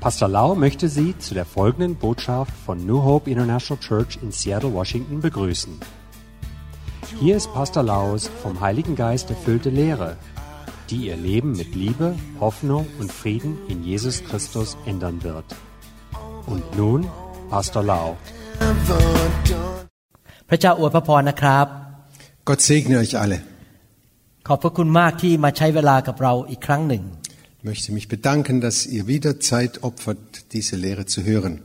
[0.00, 4.72] Pastor Lau möchte Sie zu der folgenden Botschaft von New Hope International Church in Seattle,
[4.74, 5.80] Washington begrüßen.
[7.20, 10.16] Hier ist Pastor Laus vom Heiligen Geist erfüllte Lehre,
[10.90, 15.46] die Ihr Leben mit Liebe, Hoffnung und Frieden in Jesus Christus ändern wird.
[16.46, 17.00] Und nun
[17.50, 18.06] Pastor Lau.
[20.48, 21.66] พระเจ้าอวยพระพรนะครับ
[22.48, 23.38] Gott segne euch alle.
[24.46, 27.02] ขอบพระคุณมากที่มาใช้เวลากับเราอีกครั้งหนึ่ง
[27.61, 30.17] ich möchte mich bedanken, dass ihr wieder Zeit opfert,
[30.53, 31.59] diese Lehre zu hören.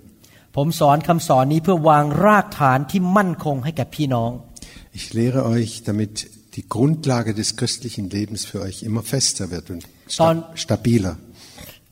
[4.92, 9.86] Ich lehre euch, damit die Grundlage des christlichen Lebens für euch immer fester wird und
[10.08, 11.16] sta stabiler.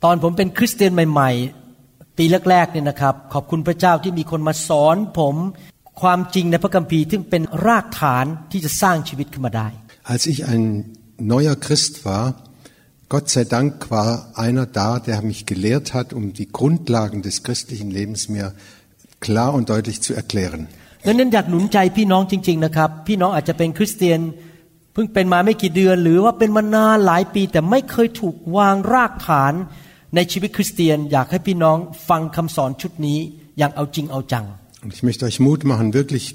[0.05, 1.63] ตอนผมเป็นคริสเตียนใหม่ๆ
[10.05, 10.65] Als ich ein
[11.19, 12.52] neuer Christ war,
[13.12, 17.90] Gott sei Dank war einer da, der mich gelehrt hat, um die Grundlagen des christlichen
[17.90, 18.54] Lebens mir
[19.22, 20.68] klar und deutlich zu erklären.
[21.08, 24.20] ดังนั้นอยากหนุนใจพี่น้องจริง ๆ นะครับ พี่น้องอาจจะเป็นคริสเตียน
[24.94, 29.54] เพิ่งเป็นมาไม่กี่เดือน หรือว่าเป็นมานานหลายปี แต่ไม่เคยถูกวางรากฐาน
[30.16, 31.78] ในชีวิตคริสเตียน อยากให้พี่น้อง
[32.10, 33.20] ฟังคำสอนชุดนี้
[33.58, 34.46] อย่างเอาจริงเอาจัง
[34.84, 36.26] Und ich möchte euch Mut machen, wirklich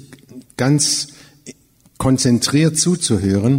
[0.63, 0.81] ganz
[1.97, 3.53] konzentriert zuzuhören,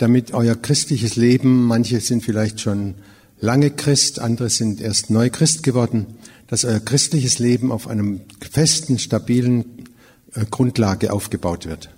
[0.00, 2.94] damit euer christliches Leben, manche sind vielleicht schon
[3.40, 6.06] lange Christ, andere sind erst neu Christ geworden,
[6.48, 9.86] dass euer christliches Leben auf einem festen, stabilen
[10.34, 11.88] äh, Grundlage aufgebaut wird.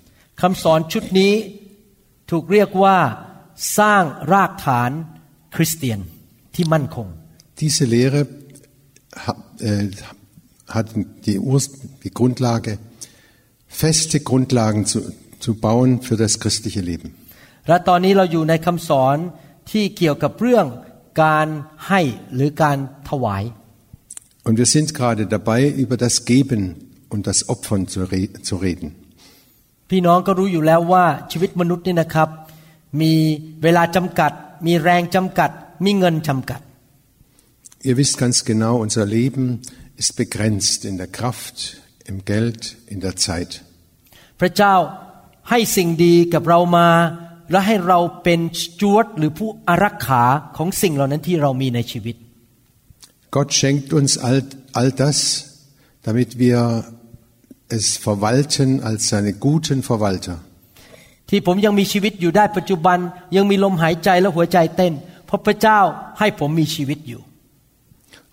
[0.43, 1.35] คำสอนชุดนี้
[2.31, 2.99] ถูกเรียกว่า
[3.79, 4.91] สร้างรากฐาน
[5.55, 6.01] คริสเตียน
[6.55, 7.07] ที่มั่นคง
[7.65, 8.21] Diese Lehre
[9.25, 9.89] ha- äh,
[10.77, 10.87] hat
[11.27, 11.65] die, Urs
[12.05, 12.73] die Grundlage,
[13.67, 14.99] feste Grundlagen zu,
[15.41, 17.09] zu bauen für das christliche Leben.
[17.68, 19.18] และตอนนี้เราอยู่ในคำสอน
[19.72, 20.66] ที่เกี่ยวกับเรื่อง
[21.24, 21.48] การ
[21.88, 22.02] ให้
[22.34, 22.78] หรือการ
[23.10, 23.44] ถวาย
[24.48, 26.62] Und wir sind gerade dabei, über das Geben
[27.14, 28.88] und das Opfern zu, re zu reden.
[29.90, 32.30] พี่น้องก็รู้อยู่แล้วว่าชีวิตมนุษย์นี่นะครับ
[33.02, 33.14] มี
[33.64, 34.32] เวลาจำกัด
[34.68, 35.52] มีแรงจำกัด
[35.86, 36.62] มีเงินจำกัด
[37.90, 39.44] Ihr wisst ganz genau, unser Leben
[40.02, 41.58] ist begrenzt in der Kraft,
[42.12, 42.62] im Geld,
[42.94, 43.52] in der Zeit.
[44.40, 44.76] พระเจ้า
[45.50, 46.88] ให้สิ่งดีกับเรามา
[47.51, 50.23] และให้เราเป็นสจวดหรือผู้อารักขา
[50.57, 52.17] ของสิ่งเหล่านั้นที่เรามีในชีวิต
[53.37, 54.41] Gott schenkt uns all,
[54.79, 55.19] all das,
[56.07, 56.59] damit wir
[57.77, 60.37] es verwalten als seine guten Verwalter.
[61.31, 62.99] ที่ผมยังมีชีวิตอยู่ได้ปัจจุบัน
[63.37, 64.93] ยังมีลมหายใจและหัวใจเต้น
[65.27, 65.81] เพราะพระเจ้า
[66.19, 67.21] ให้ผมมีชีวิตอยู่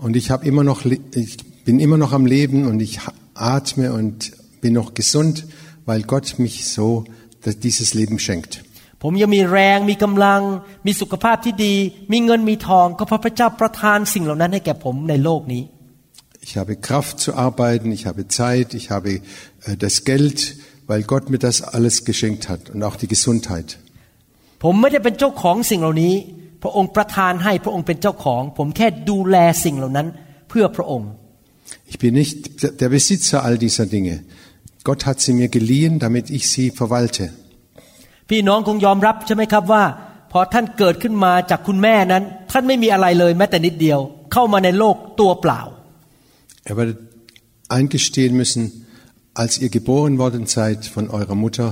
[0.03, 1.33] Und ich, habe immer noch, le- ich
[1.67, 3.13] bin immer noch am Leben und ich ha-
[3.55, 4.15] atme und
[4.61, 5.35] bin noch gesund,
[5.89, 6.87] weil Gott mich so
[7.43, 8.51] dass dieses Leben schenkt.
[9.01, 10.41] ผมยังมีแรงมีกำลัง
[10.85, 11.75] มีสุขภาพที่ดี
[12.11, 15.63] มีเงินมีทอง ก็เพราะพระเจ้าประทานสิ่งเหล่านั้นให้แก่ผมในโลกนี้
[16.47, 20.37] Ich habe Kraft zu arbeiten, ich habe Zeit, ich habe äh, das Geld,
[20.89, 23.69] weil Gott mir das alles geschenkt hat und auch die Gesundheit.
[24.63, 26.13] ผมไม่ได้เป็นเจ้าของสิ่งเหล่านี้
[26.63, 30.07] พระองค์ประทานให้พระองค์เป็นเจ้าของ ผมแค่ดูแลสิ่งเหล่านั้น
[30.49, 31.09] เพื่อพระองค์
[31.91, 32.37] Ich bin nicht
[32.81, 34.15] der Besitzer all dieser Dinge.
[34.87, 37.23] Gott hat sie mir geliehen, damit ich sie verwalte.
[38.29, 39.83] พี่น้องคงยอมรับใช่ไหมครับว่า
[40.31, 43.99] พอท่านเกิดขึ้นมาจากคุณแม่นั้น ท่านไม่มีอะไรเลยแม้แต่นิดเดียว
[44.33, 45.61] เข้ามาในโลกตัวเปล่า
[46.69, 46.99] Er werdet
[47.77, 48.63] eingestehen müssen,
[49.41, 51.67] als ihr geboren worden seid von eurer Mutter,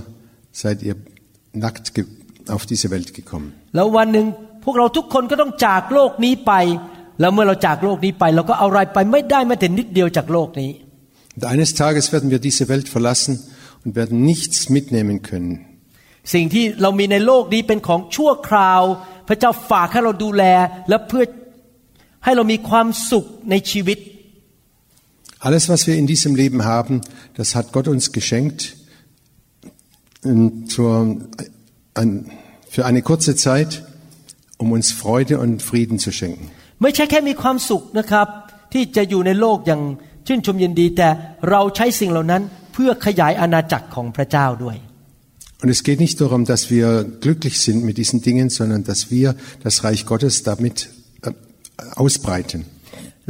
[0.61, 0.95] seid ihr
[1.63, 2.01] nackt ge
[2.55, 3.49] auf diese Welt gekommen.
[3.75, 4.25] แล้ววันหนึ่ง
[4.63, 6.53] พวกเราทุกคนก็ต้องจากโลกนี้ไป
[7.19, 10.71] แล้วเมื่อเราจากโลกนี้ไป เราก็เอาอะไรไปไม่ได้แม้แต่นิดเดียวจากโลกนี้
[11.35, 13.33] Und eines Tages werden wir diese Welt verlassen
[13.83, 15.51] und werden nichts mitnehmen können.
[16.34, 18.82] สิ่งที่เรามีในโลกนี้เป็นของชั่วคราว
[19.28, 20.44] พระเจ้าฝากให้เราดูแล
[20.88, 21.24] และเพื่อ
[22.24, 23.98] ให้เรามีความสุขในชีวิต
[25.46, 26.94] Alles, was wir in diesem Leben haben,
[27.38, 28.74] das hat Gott uns geschenkt
[30.24, 31.16] ähm, zur,
[31.94, 32.10] ein,
[32.68, 33.84] für eine kurze Zeit,
[34.56, 36.44] um uns Freude und Frieden zu schenken.
[36.82, 38.28] ไม่ใช่แค่มีความสุขนะครับ
[38.72, 39.82] ที่จะอยู่ในโลกอย่าง
[40.26, 41.08] ชื่นชมยินดีแต่
[41.50, 42.42] เราใช้สิ่งเหล่านั้น
[42.72, 44.76] เพื่อขยายอาณาจักรของพระเจ้าด้วย
[45.61, 49.35] Und es geht nicht darum, dass wir glücklich sind mit diesen Dingen, sondern dass wir
[49.63, 50.89] das Reich Gottes damit
[51.21, 51.31] äh,
[51.95, 52.65] ausbreiten.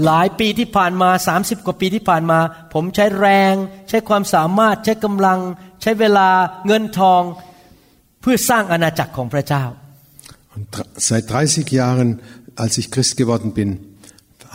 [0.05, 2.39] หลายปีที่ผ่านมา 30 กว่าปีที่ผ่านมา
[2.73, 3.55] ผมใช้แรง
[3.89, 5.39] ใช้ความสามารถใช้กำลัง
[5.81, 6.27] ใช้เวลา
[6.67, 7.21] เงินทอง
[8.21, 9.63] เพื่อสร้างอาณาจักรของพระเจ้า
[10.55, 12.09] Und dr- seit 30 Jahren,
[12.63, 13.69] als ich Christ geworden bin,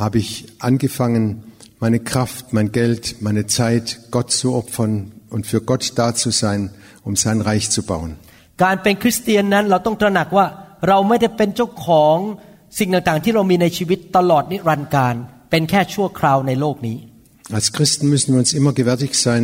[0.04, 1.24] habe ich angefangen,
[1.80, 4.92] meine Kraft, mein Geld, meine Zeit Gott zu opfern
[5.34, 6.70] und für Gott da zu sein,
[7.06, 8.10] um sein Reich zu bauen.
[8.62, 10.46] การเป็นคริสเตียนนั้นเราต้องตระหนักว่า
[10.88, 12.16] เราไม่ได้เป็นเจ้าของ
[12.78, 15.14] สิ่งต่างๆ ที่เรามีในชีวิตตลอดนิรันดร์การ
[15.50, 16.98] เป็นแค่ชั่วคราวในโลกนี้
[17.58, 19.42] Als Christen müssen wir uns immer gewärtig sein,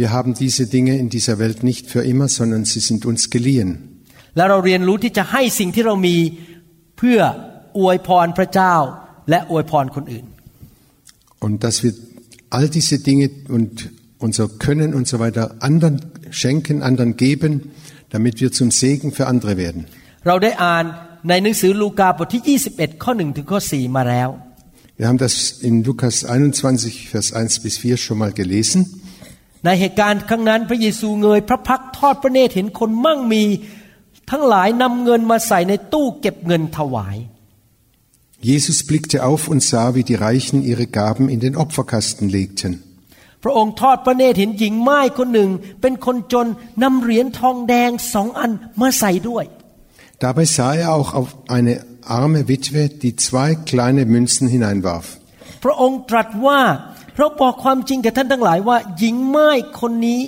[0.00, 3.70] wir haben diese Dinge in dieser Welt nicht für immer, sondern sie sind uns geliehen.
[4.36, 6.16] และเราเรียนรู้ที่จะให้สิ่งที่เรามี
[6.98, 7.20] เพื่อ
[7.78, 8.74] อวยพรพระเจ้า
[9.30, 10.26] และอวยพรคนอื่น
[11.44, 11.92] Und dass wir
[12.54, 13.26] all diese Dinge
[13.56, 13.72] und
[14.26, 15.94] unser Können und so weiter anderen
[16.32, 17.52] schenken, anderen geben,
[18.10, 19.82] damit wir zum Segen für andere werden.
[20.26, 20.84] เราได้อ่าน
[21.28, 24.28] ในหนังสือลูกาบทที่ 21 ข้อ1ถึงข้อ4มาแล้ว
[24.98, 25.34] Wir haben das
[25.68, 28.80] in Lukas 21, Vers 1 bis 4 schon mal gelesen.
[29.64, 33.44] ในเหตุการณ์ครั้งนั้นพระเยซูเงยพระพักตร์ทอดพระเนตรเห็นคนมั่งมี
[34.30, 37.16] ทั้งหลายนำเงินมาใส่ในตู้เก็บเงินถวาย
[38.50, 42.72] Jesus blickte auf und sah, wie die Reichen ihre Gaben in den Opferkasten legten.
[43.43, 45.49] พระองค์ทอดพระเนตรเห็นหญิงไม้คนหนึ่ง
[45.81, 46.47] เป็นคนจน
[46.83, 48.51] นำเหรียญทองแดงสองอัน
[48.81, 49.45] มาใส่ด้วย
[50.25, 51.73] Dabei sah er auch auf eine
[52.19, 55.05] arme Witwe, die zwei kleine Münzen hineinwarf.
[55.63, 56.61] พระองค์ตรัสว่า
[57.13, 59.49] เพราะบอกความจริงแก่ท่านทั้งหลายว่า หญิงไม้
[59.81, 60.21] คนนี้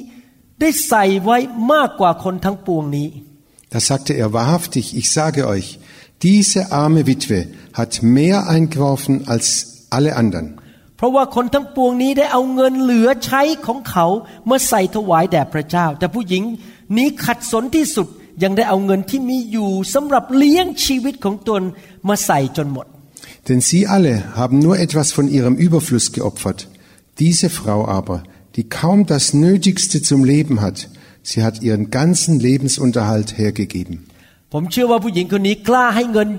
[0.62, 1.38] ได้ใส่ไว้
[1.73, 3.09] มากกว่าคนทั้งปวงนี้
[3.73, 5.67] Da sagte er wahrhaftig, ich sage euch,
[6.23, 7.39] diese arme Witwe
[7.79, 9.45] hat mehr eingeworfen als
[9.89, 10.45] alle anderen.
[10.97, 14.06] เพราะว่าคนทั้งปวงนี้ได้เอาเงินเหลือใช้ของเขา
[14.50, 16.44] มาใส่ถวายแด่พระเจ้า แต่ผู้หญิง
[16.97, 18.07] นี้ขัดสนที่สุด
[18.44, 21.62] ยังได้เอาเงินที่มีอยู่สำหรับเลี้ยงชีวิตของตน
[22.07, 22.86] มาใส่จนหมด
[23.47, 26.59] Denn sie alle haben nur etwas von ihrem Überfluss geopfert.
[27.19, 28.18] Diese Frau aber,
[28.56, 30.89] die kaum das Nötigste zum Leben hat,
[31.21, 33.95] sie hat ihren ganzen Lebensunterhalt hergegeben.
[34.53, 36.30] ผมเชื่อว่าผู้หญิงคนนี้กล้าให้เงิน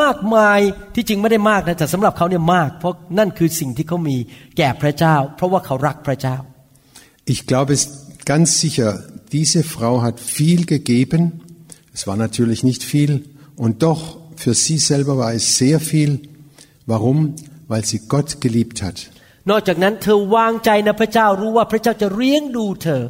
[0.00, 0.60] มากมาย
[0.94, 4.16] ที่จริงไม่ได้มากนะแต่สำหรับเขาเนี่ยมาก เพราะนั่นคือสิ่งที่เขามี
[4.56, 6.36] แก่พระเจ้า เพราะว่าเขารักพระเจ้า
[7.34, 7.82] Ich glaube es
[8.32, 8.88] ganz sicher,
[9.36, 11.20] diese Frau hat viel gegeben.
[11.96, 13.12] Es war natürlich nicht viel
[13.64, 14.00] und doch
[14.42, 16.10] für sie selber war es sehr viel.
[16.92, 17.18] Warum?
[17.70, 18.98] Weil sie Gott geliebt hat.
[19.50, 23.02] นอกจากนั้นเธอวางใจในพระเจ้ารู้ว่าพระเจ้าจะเลี้ยงดูเธอ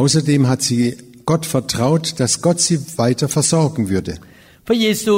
[0.00, 0.82] Außerdem hat sie
[1.30, 4.14] Gott vertraut, dass Gott sie weiter versorgen würde.
[4.66, 5.16] พระเยซู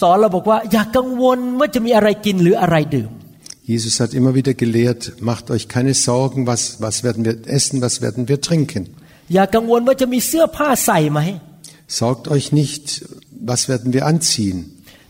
[0.00, 3.10] สอนเราบอกว่า อย่ากังวลว่าจะมีอะไรกินหรืออะไรดื่ม
[3.72, 7.94] Jesus hat immer wieder gelehrt, macht euch keine Sorgen, was, was werden wir essen, was
[8.00, 8.82] werden wir trinken.
[9.34, 11.20] อย่ากังวลว่าจะมีเสื้อผ้าใส่ไหม
[12.00, 12.84] Sorgt euch nicht,
[13.50, 14.58] was werden wir anziehen.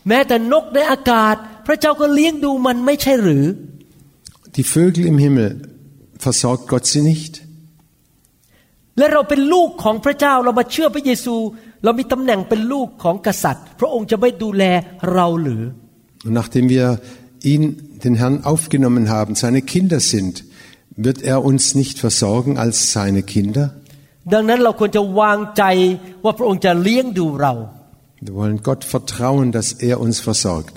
[0.07, 1.35] แม้แต่นกในอากาศ
[1.67, 3.45] พระเจ้าก็เลี้ยงดูมันไม่ใช่หรือ
[4.55, 5.51] Die Vögel im Himmel,
[6.25, 7.33] versorgt Gott sie nicht?
[8.97, 11.35] และเราเป็นลูกของพระเจ้าเรามาเชื่อพระเยซู
[11.84, 14.64] เรามีตำแหน่งเป็นลูกของกษัตริย์ พระองค์จะไม่ดูแล
[15.12, 15.62] เราหรือ
[16.26, 16.86] Und nachdem wir
[17.52, 17.62] ihn,
[18.04, 20.34] den Herrn, aufgenommen haben, seine Kinder sind,
[21.06, 23.66] wird er uns nicht versorgen als seine Kinder?
[24.32, 25.62] ดังนั้นเราควรจะวางใจ
[26.24, 27.54] ว่าพระองค์จะเลี้ยงดูเรา
[28.24, 30.76] Wir wollen Gott vertrauen, dass er uns versorgt.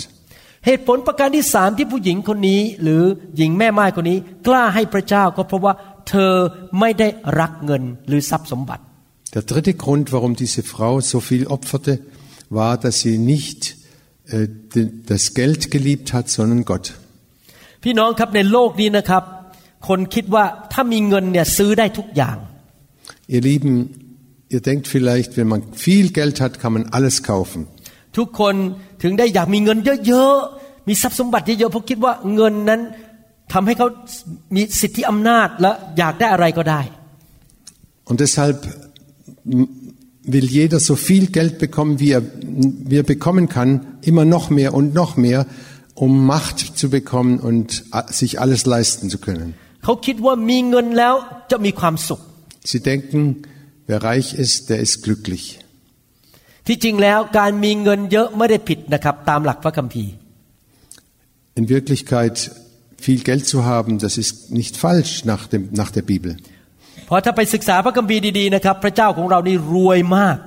[0.66, 3.02] เหตุผลประการที่สามที่ผู้หญิงคนนี้ หรือ
[3.38, 4.18] หญิงแม่ไม้คนนี้
[4.48, 5.74] กล้าให้พระเจ้าก็เพราะว่า
[6.10, 6.34] เธอ
[6.80, 7.08] ไม่ได้
[7.40, 8.84] รักเงินหรือทรัพย์สมบัติ
[9.35, 11.93] Der dritte Grund, warum diese Frau so viel opferte,
[12.59, 13.77] war, dass sie nicht
[14.27, 16.87] äh, de- das Geld geliebt hat, sondern Gott.
[17.85, 19.25] พี่น้องครับในโลกนี้นะครับ
[19.89, 22.37] คนคิดว่าถ้ามีเงินเนี่ยซื้อได้ทุกอย่าง
[23.35, 23.75] Ihr Lieben,
[24.55, 27.61] ihr denkt vielleicht, wenn man viel Geld hat, kann man alles kaufen.
[28.19, 28.55] ทุกคน
[29.03, 32.81] ถึงได้อยากมีเงินเยอะๆ มีทรัพย์สมบัติเยอะๆ เพราะคิดว่าเงินนั้น
[33.53, 33.89] ทำให้เขา
[34.55, 36.81] มีสิทธิอำนาจและอยากได้อะไรก็ได้
[38.09, 38.73] Und deshalb m-
[39.45, 42.23] will jeder so viel Geld bekommen, wie er,
[42.91, 43.71] wie er bekommen kann,
[44.03, 45.47] immer noch mehr und noch mehr,
[45.95, 49.55] um Macht zu bekommen und a- sich alles leisten zu können.
[49.85, 51.15] เขาคิดว่ามีเงินแล้ว
[51.51, 52.21] จะมีความสุข
[52.73, 53.21] Sie denken,
[53.89, 55.45] wer reich ist, der ist glücklich.
[56.67, 60.13] ที่จริงแล้วการมีเงินเยอะไม่ได้ผิดนะครับ ตามหลักพระคัมภีร์
[61.61, 62.37] In Wirklichkeit
[63.07, 66.37] viel Geld zu haben, das ist nicht falsch nach, dem, nach der Bibel.
[67.07, 70.39] เพราะถ้าไปศึกษาพระคัมภีร์ดีๆนะครับ พระเจ้าของเรานี่รวยมาก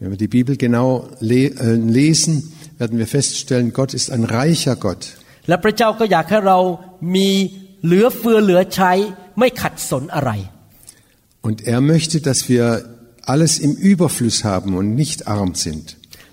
[0.00, 0.88] Wenn wir die Bibel genau
[1.30, 2.34] le äh, lesen,
[2.80, 5.02] werden wir feststellen, Gott ist ein reicher Gott.
[5.48, 6.58] และพระเจ้าก็อยากให้เรา
[7.16, 7.28] มี
[7.84, 8.92] เหลือเฟือเหลือใช้
[9.38, 10.30] ไม่ขัดสนอะไร
[11.46, 12.64] Und er möchte, dass wir
[13.32, 15.86] alles im Überfluss haben und nicht arm sind.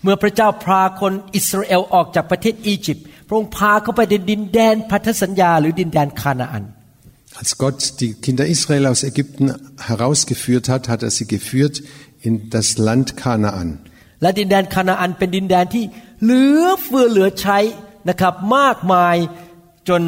[0.03, 6.63] เมื่อพระเจ้าพาคนอิสราเอลออกจากประเทศอียิปต์พระองค์พาเขาไปในดินแดนพันธสัญญา หรือดินแดนคานาอัน
[7.39, 11.81] Als Gott die Kinder Israel aus Ägypten herausgeführt hat, hat er sie geführt
[12.21, 13.69] in das Land Kanaan.
[14.21, 15.83] และดินแดนคานาอันเป็นดินแดนที่
[16.23, 17.59] เหลือเฟือเหลือใช้
[18.09, 19.15] นะครับ มากมาย
[19.89, 20.01] จน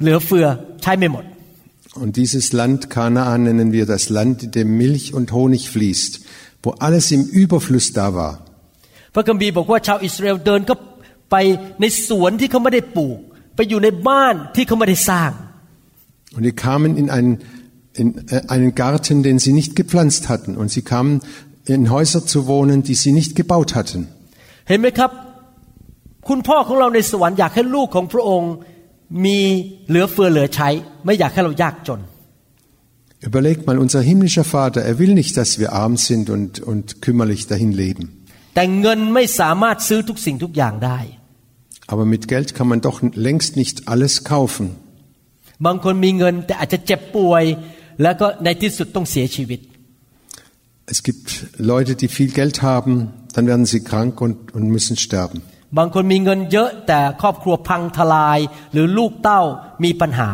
[0.00, 0.46] เหลือเฟือ
[0.82, 1.24] ใช้ไม่หมด
[2.02, 6.12] Und dieses Land Kanaan nennen wir das Land, in dem Milch und Honig fließt,
[6.64, 8.32] wo alles im Überfluss da war.
[9.14, 10.74] พระคัมภีร์บอกว่าชาวอิสราเอลเดินก็
[11.30, 11.36] ไป
[11.80, 13.18] ในสวนที่เขาไม่ได้ปลูก
[13.56, 15.30] ไปอยู่ในบ้านที่เขาไม่ได้สร้าง
[16.36, 17.38] Und die kamen in einen,
[17.94, 20.56] in äh, einen Garten, den sie nicht gepflanzt hatten.
[20.56, 21.20] Und sie kamen
[21.66, 24.00] in Häuser zu wohnen, die sie nicht gebaut hatten.
[24.68, 25.10] เห็นไหมครับ
[26.28, 28.52] คุณพ่อของเราในสวรรค์อยากให้ลูกของพระองค์
[29.24, 29.38] มี
[29.88, 30.68] เหลือเฟือเหลือใช้
[31.04, 32.00] ไม่อยากให้เรายากจน
[33.28, 37.42] Überlegt mal, unser himmlischer Vater, er will nicht, dass wir arm sind und, und kümmerlich
[37.52, 38.04] dahin leben.
[38.54, 40.98] แต่เงินไม่สามารถซื้อทุกสิ่งทุกอย่างได้
[41.92, 42.98] Aber mit Geld kann man doch
[43.28, 44.66] längst nicht alles kaufen.
[45.66, 47.44] บางคนมีเงินแต่อาจจะเจ็บป่วย
[48.02, 49.60] แล้วก็ในที่สุดต้องเสียชีวิต
[50.94, 51.28] Es gibt
[51.72, 52.92] Leute, die viel Geld haben,
[53.34, 55.38] dann werden sie krank und, und müssen sterben.
[55.78, 58.38] บางคนมีเงินเยอะแต่ครอบครัวพังทลาย
[58.72, 59.42] หรือลูกเต้า
[59.84, 60.30] มีปัญหา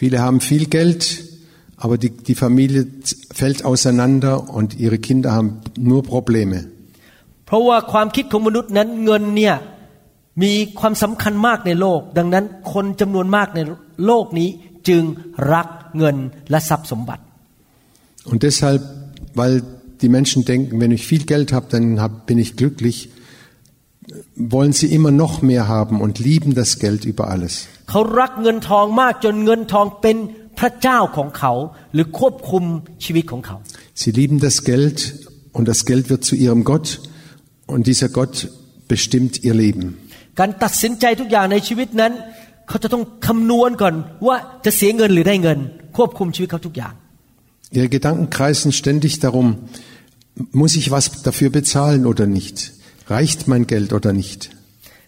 [0.00, 1.02] Viele haben viel Geld,
[1.84, 2.82] aber die, die Familie
[3.40, 5.50] fällt auseinander und ihre Kinder haben
[5.90, 6.58] nur Probleme.
[7.46, 9.54] เพราะว่าความคิดของมนุษย์นั้นเงินเนี่ย
[10.42, 13.60] มีความสำคัญมากในโลก ดังนั้นคนจำนวนมากใน
[14.06, 14.48] โลกนี้
[14.88, 15.02] จึง
[15.52, 16.16] รักเงิน
[16.50, 17.22] และทรัพย์สมบัติ
[18.30, 18.82] Und deshalb,
[19.40, 19.54] weil
[20.02, 23.08] die Menschen denken, wenn ich viel Geld habe, dann hab, bin ich glücklich,
[24.34, 27.52] wollen sie immer noch mehr haben und lieben das Geld über alles.
[27.90, 30.16] เขารักเงินทองมากจนเงินทองเป็น
[30.58, 31.52] พระเจ้าของเขา
[31.92, 32.64] หรือควบคุม
[33.04, 33.56] ชีวิตของเขา
[34.02, 34.98] Sie lieben das Geld
[35.56, 36.88] und das Geld wird zu ihrem Gott
[37.74, 38.34] und dieser Gott
[38.92, 39.86] bestimmt ihr Leben.
[40.38, 42.12] การตัดสินใจทุกอย่างในชีวิตนั้น
[42.68, 43.94] เขาจะต้องคำนวณก่อน
[44.26, 45.58] ว่าจะเสียเงินหรือได้เงิน
[45.96, 46.94] ควบคุมชีวิตเขาทุกอย่าง
[47.76, 49.46] Ihre Gedanken kreisen ständig darum,
[50.60, 52.56] muss ich was dafür bezahlen oder nicht?
[53.08, 54.40] Reicht mein Geld oder nicht?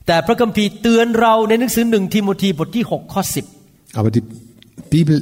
[0.06, 3.22] แต่พระคัมภีร์เตือนเราในหนังสือหนึ่งทิโมธีบทที่6ข้อ
[3.60, 4.24] 10 Aber die
[4.94, 5.16] Bibel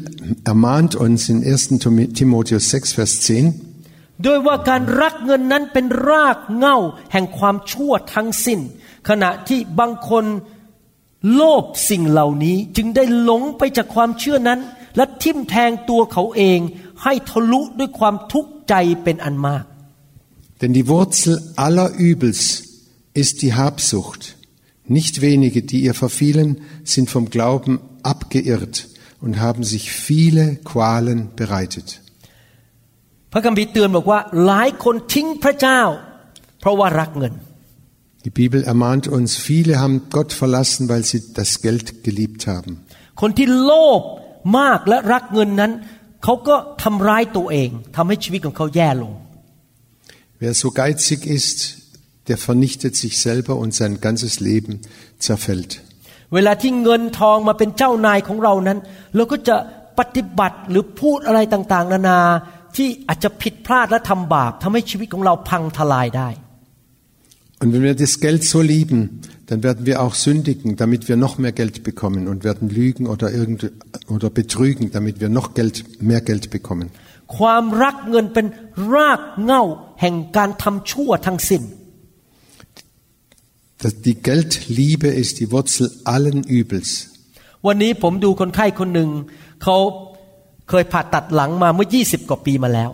[0.52, 2.14] ermahnt uns in 1.
[2.20, 6.78] Timotheus 6, Vers 10, ด้วยว่าการรักเงินนั้นเป็นรากเหง้า
[7.12, 8.60] แห่งความชั่วทั้งสิ้น
[9.08, 10.24] ขณะที่บางคน
[11.34, 14.60] โลภสิ่งเหล่านี้จึงได้หลงไปจากความเชื่อนั้น
[14.96, 16.58] และทิ่มแทงตัวเขาเอง
[17.02, 19.64] ให้ทะลุด้วยความทุกข์ใจเป็นอันมาก
[20.60, 21.34] denn die Wurzel
[21.66, 22.40] aller Übels
[23.22, 24.36] ist die Habsucht.
[24.98, 28.88] Nicht wenige, die ihr verfielen, sind vom Glauben abgeirrt
[29.20, 31.88] und haben sich viele Qualen bereitet.
[33.32, 35.80] พระคัมภีร์เตือนบอกว่าหลายคนทิ้งพระเจ้า
[36.60, 37.34] เพราะว่ารักเงิน
[38.24, 42.72] Die Bibel ermahnt uns, viele haben Gott verlassen, weil sie das Geld geliebt haben.
[43.20, 44.02] คนที่โลภ
[44.58, 45.72] มากและรักเงินนั้น
[46.24, 49.12] เขาก็ทำร้ายตัวเองทำให้ชีวิตของเขาแย่ลง
[50.42, 51.58] Wer so geizig ist,
[52.28, 54.72] der vernichtet sich selber und sein ganzes Leben
[55.26, 55.72] zerfällt.
[56.34, 58.78] เวลาที่เงินทองมาเป็นเจ้านายของเรานั้น
[59.16, 59.56] เราก็จะ
[59.98, 62.20] ปฏิบัติหรือพูดอะไรต่างๆ นานา
[62.76, 66.28] ที่อาจจะผิดพลาดและทำบาปทำให้ชีวิตของเราพังทลายได้
[67.60, 71.38] Und wenn wir das Geld so lieben, dann werden wir auch sündigen, damit wir noch
[71.38, 73.72] mehr Geld bekommen und werden lügen oder irgend,
[74.08, 76.90] oder betrügen, damit wir noch Geld, mehr Geld bekommen.
[77.38, 78.46] ความรักเงินเป็น
[78.94, 79.62] รากเหง้า
[80.00, 81.62] แห่งการทำชั่วทั้งสิ้น
[83.82, 86.90] Das, die Geldliebe ist die Wurzel allen Übels.
[87.66, 89.10] วันนี้ผมดูคนไข้คนหนึ่ง
[89.62, 89.76] เขา
[90.68, 92.90] เคยผ่าตัดหลังมาเมื่อ 20 กว่าปีมาแล้ว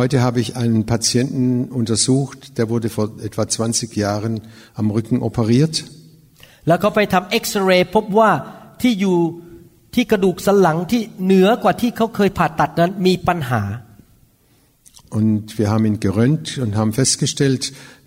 [0.00, 4.42] Heute habe ich einen Patienten untersucht, der wurde vor etwa 20 Jahren
[4.74, 5.84] am Rücken operiert.
[6.66, 8.30] แล้วเขาไปทำเอ็กซเรย์พบว่า
[8.82, 9.18] ที่อยู่
[9.94, 13.62] ที่กระดูกสันหลังที่เหนือกว่าที่เขาเคยผ่าตัดนั้นมีปัญหา
[15.18, 17.62] Und wir haben ihn gerönt und haben festgestellt,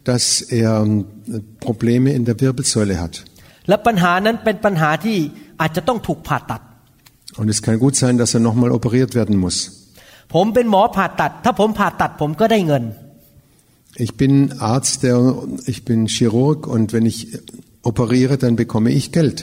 [0.10, 1.06] dass er ähm,
[1.68, 3.14] Probleme in der Wirbelsäule hat.
[3.70, 5.18] และปัญหานั้นเป็นปัญหาที่
[5.62, 6.62] อาจจะต้องถูกผ่าตัด
[7.40, 9.58] Und es kann gut sein, dass er nochmal operiert werden muss.
[10.35, 12.85] ผมเป็นหมอผ่าตัด ถ้าผมผ่าตัดผมก็ได้เงิน
[14.07, 14.35] Ich bin
[14.73, 15.19] Arzt, der,
[15.73, 17.19] ich bin Chirurg und wenn ich
[17.91, 19.39] operiere, dann bekomme ich Geld.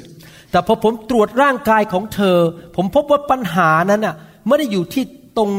[0.51, 2.37] แต่พอผมตรวจร่างกายของเธอ
[2.75, 4.15] ผมพบว่าปัญหานั้นอะ
[4.47, 5.03] ไม่ได้อยู่ที่
[5.37, 5.51] ตรง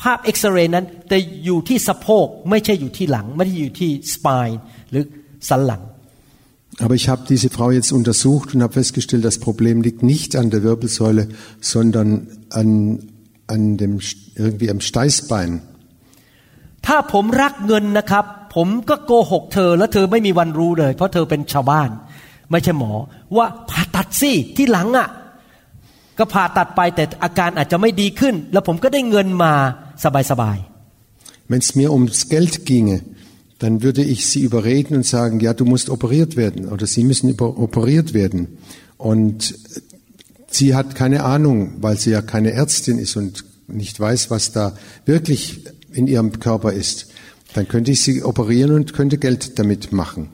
[0.00, 4.48] ภาพเอ็กซเรย์นั้น แต่อยู่ที่สะโพกไม่ใช่อยู่ที่หลัง ไม่ได้อยู่ที่สปาย
[4.90, 5.04] หรือ
[5.48, 5.82] สันหลัง
[6.84, 10.46] Aber ich habe diese Frau jetzt untersucht und habe festgestellt, das Problem liegt nicht an
[10.54, 11.28] der Wirbelsäule,
[11.60, 12.08] sondern
[12.60, 12.68] an,
[13.49, 13.93] an dem,
[14.43, 15.51] irgendwie am Steißbein.
[16.85, 21.89] ถ้าผมรักเงินนะครับ ผมก็โกหกเธอแล้วเธอไม่มีวันรู้เลย เพราะเธอเป็นชาวบ้าน
[22.51, 22.91] ไม่ใช่หมอ
[23.37, 25.09] ว่าผ่าตัดสิที่หลังอ่ะ
[26.17, 29.53] ก็ผ่าตัดไปแต่อาการอาจจะไม่ดีขึ้น แล้วผมก็ได้เงินมา
[30.03, 30.05] ส
[30.41, 30.57] บาย
[31.49, 32.97] Wenn es mir ums Geld ginge,
[33.61, 37.29] dann würde ich sie überreden und sagen, ja, du musst operiert werden oder sie müssen
[37.29, 38.57] über- operiert werden.
[38.97, 39.37] Und
[40.50, 44.74] Sie hat keine Ahnung, weil sie ja keine Ärztin ist und nicht weiß, was da
[45.06, 47.06] wirklich in ihrem Körper ist.
[47.54, 50.30] Dann könnte ich sie operieren und könnte Geld damit machen.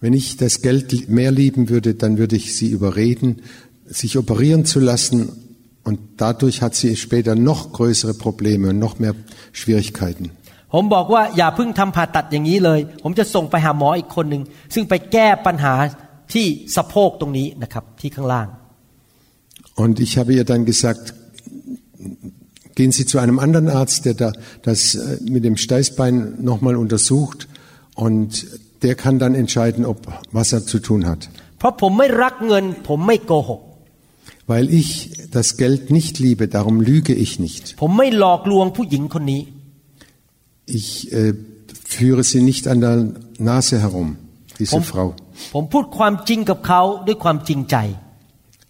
[0.00, 3.42] Wenn ich das Geld mehr lieben würde, dann würde ich sie überreden,
[3.86, 5.49] sich operieren zu lassen
[5.87, 9.15] und dadurch hat sie später noch größere Probleme und noch mehr
[9.59, 10.27] Schwierigkeiten.
[10.73, 15.73] ผมบอกว่าอย่าเพิ่งทำผ่าตัดอย่างนี้เลย ผมจะส่งไปหาหมออีกคนหนึ่งซึ่งไปแก้ปัญหา
[16.33, 18.47] ที่สะโพกตรงนี้นะครับที่ข้างล่าง
[19.83, 21.05] Und ich habe ihr dann gesagt,
[22.77, 24.29] gehen Sie zu einem anderen Arzt, der da
[24.61, 26.15] das äh, mit dem Steißbein
[26.51, 27.39] nochmal untersucht
[28.05, 28.47] und
[28.83, 29.99] der kann dann entscheiden, ob
[30.31, 31.21] was er zu tun hat.
[31.59, 33.61] เพราะผมไม่รักเงิน ผมไม่โกหก
[34.50, 37.76] weil ich das Geld nicht liebe, darum lüge ich nicht.
[40.66, 41.34] Ich äh,
[41.84, 44.16] führe sie nicht an der Nase herum,
[44.58, 45.14] diese Frau.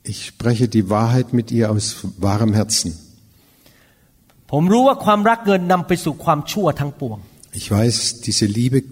[0.02, 2.98] Ich spreche die Wahrheit mit ihr aus wahrem Herzen.
[7.54, 8.82] Ich weiß, diese Liebe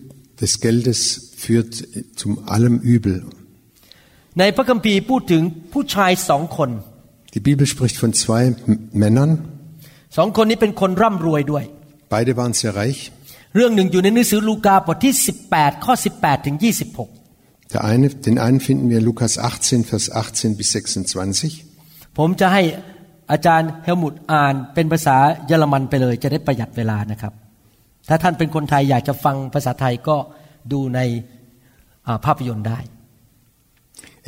[0.41, 3.27] des Geldes führt zum allem Übel
[4.39, 5.43] ในพระคัมภีร์พูดถึง
[5.73, 6.71] ผู้ชายสองคน
[7.35, 8.43] Die Bibel spricht von zwei
[8.73, 9.31] M- Männern.
[10.17, 11.65] สองคนนี้เป็นคนร่ำรวยด้วย
[12.13, 13.01] Beide waren sehr reich.
[13.55, 15.15] เรื่องหนึ่งอยู่ในหนังสือลูกาบทที่
[15.51, 16.57] 18 ข้อ 18 ถึง
[17.15, 22.19] 26 Der eine, den einen finden wir Lukas 18, Vers 18 bis 26.
[22.19, 22.63] ผมจะให้
[23.33, 25.17] อาจารย์เฮลมุตอ่านเป็นภาษา
[25.47, 27.33] เยอรมันไปเลย จะได้ประหยัดเวลานะครับ
[28.09, 30.17] ถ้าท่านเป็นคนไทยอยากจะฟังภาษาไทยก็
[30.73, 31.01] ดูใน
[32.07, 32.79] อ่าภาพยนตร์ได้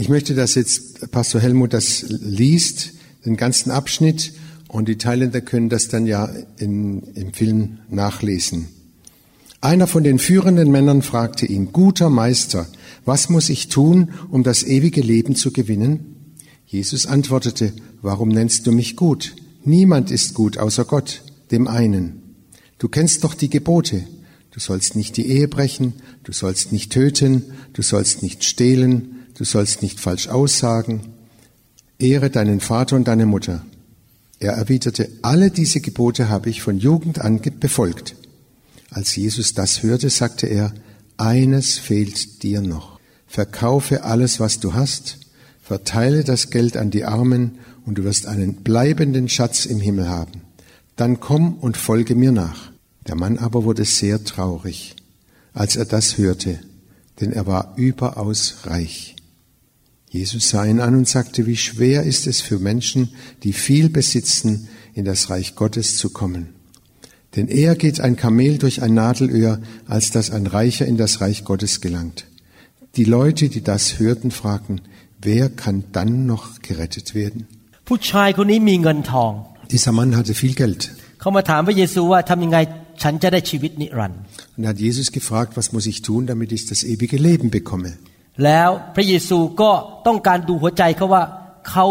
[0.01, 2.93] Ich möchte, dass jetzt Pastor Helmut das liest,
[3.27, 4.33] den ganzen Abschnitt,
[4.67, 6.25] und die Thailänder können das dann ja
[6.57, 8.69] in, im Film nachlesen.
[9.61, 12.67] Einer von den führenden Männern fragte ihn, guter Meister,
[13.05, 16.35] was muss ich tun, um das ewige Leben zu gewinnen?
[16.65, 19.37] Jesus antwortete, warum nennst du mich gut?
[19.67, 22.23] Niemand ist gut außer Gott, dem einen.
[22.79, 24.07] Du kennst doch die Gebote.
[24.51, 25.93] Du sollst nicht die Ehe brechen,
[26.25, 31.01] du sollst nicht töten, du sollst nicht stehlen, du sollst nicht falsch aussagen.
[31.99, 33.65] Ehre deinen Vater und deine Mutter.
[34.39, 38.17] Er erwiderte, alle diese Gebote habe ich von Jugend an befolgt.
[38.91, 40.75] Als Jesus das hörte, sagte er,
[41.17, 43.01] eines fehlt dir noch.
[43.27, 45.19] Verkaufe alles, was du hast,
[45.63, 50.43] verteile das Geld an die Armen und du wirst einen bleibenden Schatz im Himmel haben.
[50.97, 52.73] Dann komm und folge mir nach.
[53.07, 54.97] Der Mann aber wurde sehr traurig,
[55.55, 56.59] als er das hörte,
[57.21, 59.17] denn er war überaus reich.
[60.11, 63.11] Jesus sah ihn an und sagte, wie schwer ist es für Menschen,
[63.45, 66.49] die viel besitzen, in das Reich Gottes zu kommen.
[67.37, 71.45] Denn eher geht ein Kamel durch ein Nadelöhr, als dass ein Reicher in das Reich
[71.45, 72.27] Gottes gelangt.
[72.97, 74.81] Die Leute, die das hörten, fragten,
[75.23, 77.47] wer kann dann noch gerettet werden?
[79.71, 80.93] Dieser Mann hatte viel Geld.
[84.57, 87.97] Und hat Jesus gefragt, was muss ich tun, damit ich das ewige Leben bekomme?
[88.45, 89.71] แล้วพระเยซูก็
[90.07, 91.23] ต้องการดูหัวใจเขาว่า
[91.71, 91.87] เขา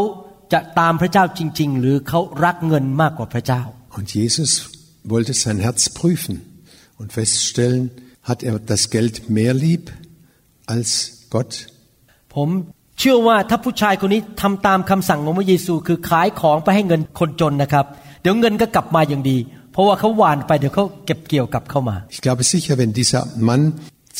[0.53, 3.62] จะตามพระเจ้าจริง ๆ หรือเขารักเงินมากกว่าพระเจ้า
[3.97, 4.51] Und Jesus
[5.13, 6.35] wollte sein Herz prüfen
[6.99, 7.83] und feststellen,
[8.29, 9.83] hat er das Geld mehr lieb
[10.73, 10.89] als
[11.33, 11.51] Gott?
[12.35, 12.49] ผม
[12.99, 17.85] เชื่อว่าถ้าผู้ชายคนนี้ทำตามคำสั่งของพระเยซู คือขายของไปให้เงินคนจนนะครับ
[18.21, 19.38] เดี๋ยวเงินก็กลับมาอย่างดี
[19.71, 23.63] เพราะว่าเขาหวานไปเดี๋ยวเขาเก็บเกี่ยวกลับเข้ามา Ich glaube sicher, wenn dieser Mann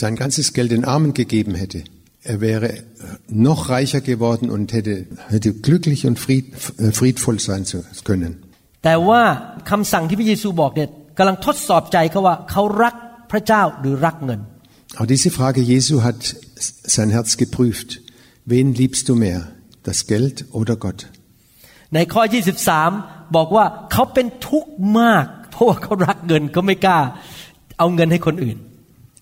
[0.02, 1.80] sein ganzes Geld den Armen gegeben hätte,
[2.25, 2.71] er wäre
[3.29, 6.47] noch reicher geworden und hätte, hätte glücklich und fried,
[6.79, 8.33] äh, friedvoll sein zu können.
[8.85, 9.23] แต่ว่า
[9.71, 12.95] คำสั่งที่พระเยซูบอกเนี่ยกำลังทดสอบใจเขาว่าเขารัก
[13.31, 14.41] พระเจ้าหรือรักเงิน
[14.97, 16.21] Aber diese Frage Jesu hat
[16.95, 17.89] sein Herz geprüft.
[18.53, 19.41] Wen liebst du mehr,
[19.89, 21.01] das Geld oder Gott?
[21.95, 22.23] ในข้อ
[22.79, 27.01] 23 บอกว่าเขาเป็นทุกข์มาก เพราะว่าเขารักเงินเขาไม่กล้า
[27.79, 28.57] เอาเงินให้คนอื่น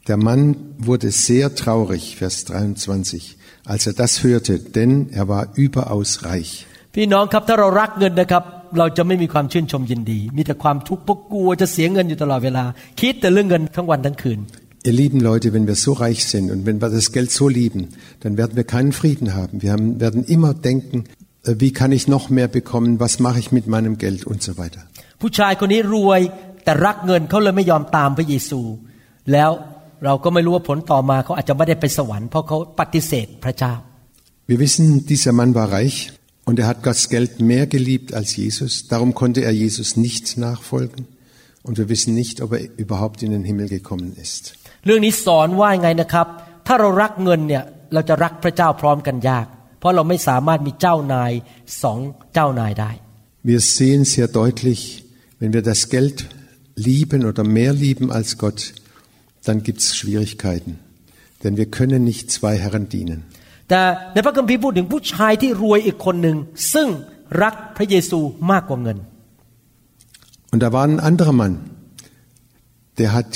[0.08, 0.42] Der Mann
[0.78, 6.52] wurde sehr traurig, Vers 23, als er das hörte, denn er war überaus reich.
[6.96, 8.44] พี่น้องครับถ้าเรารักเงินนะครับ
[8.78, 12.64] เราจะไม่มีความชื่นชมยินดี มีแต่ความทุกข์เพราะกลัวจะเสียเงินอยู่ตลอดเวลา
[13.00, 14.40] คิดแต่เรื่องเงินทั้งวันทั้งคืน
[14.88, 17.82] Ihr lieben Leute, wenn wir so reich sind und wenn wir das Geld so lieben,
[18.22, 19.62] dann werden wir keinen Frieden haben.
[19.62, 21.04] Wir haben, werden immer denken,
[21.44, 24.52] äh, wie kann ich noch mehr bekommen, was mache ich mit meinem Geld und so
[24.62, 24.82] weiter.
[25.20, 26.20] ผู้ชายคนนี้รวย
[26.64, 28.60] แต่รักเงินเขาเลยไม่ยอมตามพระเยซู
[29.32, 29.50] แล้ว
[30.04, 33.74] เราก็ไม่รู้ว่าผลต่อมาเขาอาจจะไม่ได้ไปสวรรค์เพราะเขาปฏิเสธพระเจ้า
[34.50, 35.96] Wir wissen, dieser Mann war reich
[36.48, 38.72] und er hat das Geld mehr geliebt als Jesus.
[38.92, 41.02] Darum konnte er Jesus nicht nachfolgen.
[41.66, 44.42] Und wir wissen nicht, ob er überhaupt in den Himmel gekommen ist.
[44.86, 46.26] เรื่องนี้สอนว่าไงนะครับ
[46.66, 49.46] ถ้าเรารักเงินเนี่ยเราจะรักพระเจ้าพร้อมกันยาก
[49.78, 51.32] เพราะเราไม่สามารถมีเจ้านาย
[51.82, 51.98] สอง
[52.34, 52.90] เจ้านายได้
[53.50, 54.80] Wir sehen sehr deutlich,
[55.42, 56.28] Wenn wir das Geld
[56.76, 58.74] lieben oder mehr lieben als Gott,
[59.46, 60.78] dann gibt es Schwierigkeiten.
[61.42, 63.20] Denn wir können nicht zwei Herren dienen.
[63.70, 63.82] แต่
[64.14, 66.36] ในพระคัมภีร์พูดถึงผู้ชายที่รวยอีกคนหนึ่ง
[66.74, 66.88] ซึ่ง
[67.42, 68.18] รักพระเยซู
[68.50, 68.98] มากกว่าเงิน
[70.52, 71.54] Und da war ein anderer Mann,
[73.00, 73.30] der hat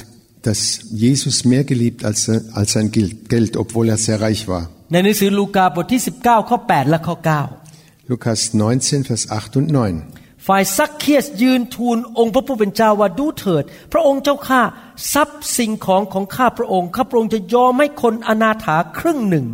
[0.49, 0.61] das
[1.05, 2.21] Jesus mehr geliebt als,
[2.59, 2.89] als sein
[3.33, 4.63] Geld, obwohl er sehr reich war.
[4.93, 7.17] ในหนังสือลูกาบทที่ 19 ข้อ 8 และข้อ
[8.13, 10.03] Lukas 19, Vers 8 und 9.
[10.41, 14.61] 9 ฝ่ายซักเคียสยืนทูลองค์พระผู้เป็นเจ้าว่าดูเถิด พระองค์เจ้าข้า
[15.13, 19.47] ทรัพย์สิ่งของของข้าพระองค์ข้าพระองค์จะยอมให้คนอนาถาครึ่งหนึ่ง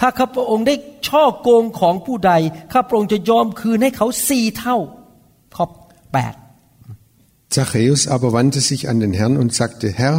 [0.00, 0.74] ถ้าข้าพระองค์ได้
[1.08, 2.32] ช่อโกงของผู้ใด
[2.72, 4.76] ข้าพระองค์จะยอมคืนให้เขาสี่เท่า
[5.56, 5.66] ข้อ
[6.12, 6.44] 8
[7.56, 10.16] Zachäus aber wandte sich an den Herrn und sagte, Herr,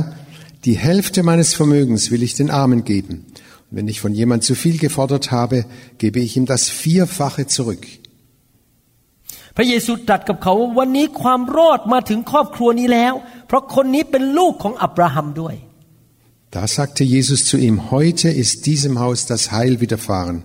[0.64, 3.26] die Hälfte meines Vermögens will ich den Armen geben.
[3.70, 5.66] Und wenn ich von jemand zu viel gefordert habe,
[5.98, 7.86] gebe ich ihm das Vierfache zurück.
[9.57, 13.15] พระเยซูตรัสกับเขาว่าวันนี้ความรอดมาถึงครอบครัวนี้แล้ว
[13.47, 15.57] เพราะคนนี้เป็นลูกของอับราฮัมด้วย
[16.59, 20.43] Da sagte Jesus zu ihm, heute ist diesem Haus das Heil widerfahren,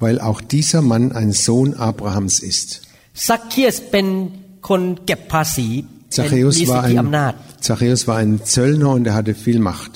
[0.00, 2.68] weil auch dieser Mann ein Sohn Abrahams ist.
[3.28, 4.06] ซักเคียสเป็น
[4.68, 5.68] คนเก็บภาษี
[6.16, 9.94] เป็นมี Zachäus สิท war ธิอำนาจ ein, Zachäus war ein Zöllner und er hatte viel Macht.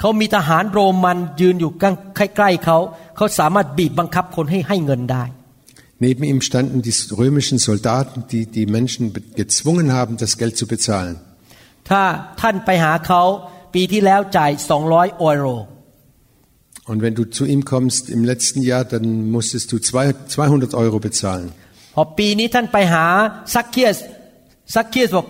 [0.00, 1.72] เขามีทหารโรมันยืนอยู่
[2.16, 2.78] ใกล้ๆเขา
[3.16, 5.24] เขาสามารถบีบบังคับคนให้ให้เงินได้
[6.01, 11.15] Neben ihm standen die römischen Soldaten, die die Menschen gezwungen haben, das Geld zu bezahlen.
[11.89, 12.03] ถ้า
[12.41, 13.21] ท่านไปหาเขา
[13.73, 14.51] ปีที่แล้วจ่าย
[14.89, 15.45] 200อโร
[16.89, 19.05] Und wenn du zu ihm kommst im letzten Jahr, dann
[19.35, 21.47] musstest du zwei, 200 Euro bezahlen.
[21.95, 23.05] พอปีนี้ท่านไปหา
[23.53, 23.97] ซักเคียส
[24.75, 25.27] ซักเคียสบอก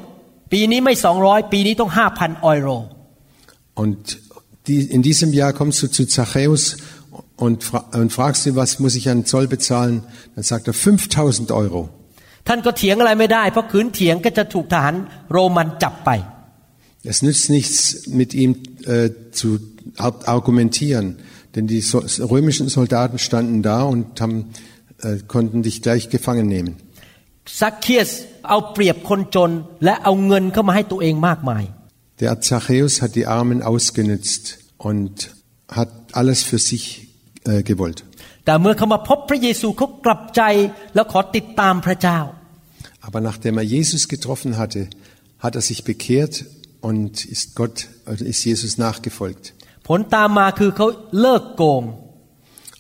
[0.52, 2.68] ปีนี้ไม่ 200 ปีนี้ต้อง 5,000อโร
[3.82, 4.02] Und
[4.68, 6.64] die, in diesem Jahr kommst du zu Zachäus
[7.36, 10.04] und, fra und fragst ihn, was muss ich an Zoll bezahlen?
[10.36, 11.90] Dann sagt er 5000 Euro.
[12.48, 14.96] ท่านก็เถียงอะไรไม่ได้ เพราะขืนเถียงก็จะถูกทหาร
[15.32, 16.12] โรมันจับไป
[17.12, 18.52] Es nützt nichts, mit ihm
[18.86, 19.48] äh, zu
[20.36, 21.08] argumentieren,
[21.56, 21.98] denn die so
[22.34, 24.38] römischen Soldaten standen da und haben,
[25.02, 26.72] äh, konnten dich gleich gefangen nehmen.
[27.60, 28.10] ซักเคียส
[28.50, 29.52] เอาเปรียบคนจน
[29.84, 31.64] และเอาเงินเข้ามาให้ตัวเองมากมาย
[32.22, 34.44] Der Zachäus hat die Armen ausgenützt
[34.88, 35.14] und
[35.78, 36.84] hat alles für sich
[37.45, 38.05] äh, gewollt.
[43.01, 44.89] Aber nachdem er Jesus getroffen hatte,
[45.41, 46.45] hat er sich bekehrt
[46.81, 49.55] und ist Gott, also ist Jesus nachgefolgt.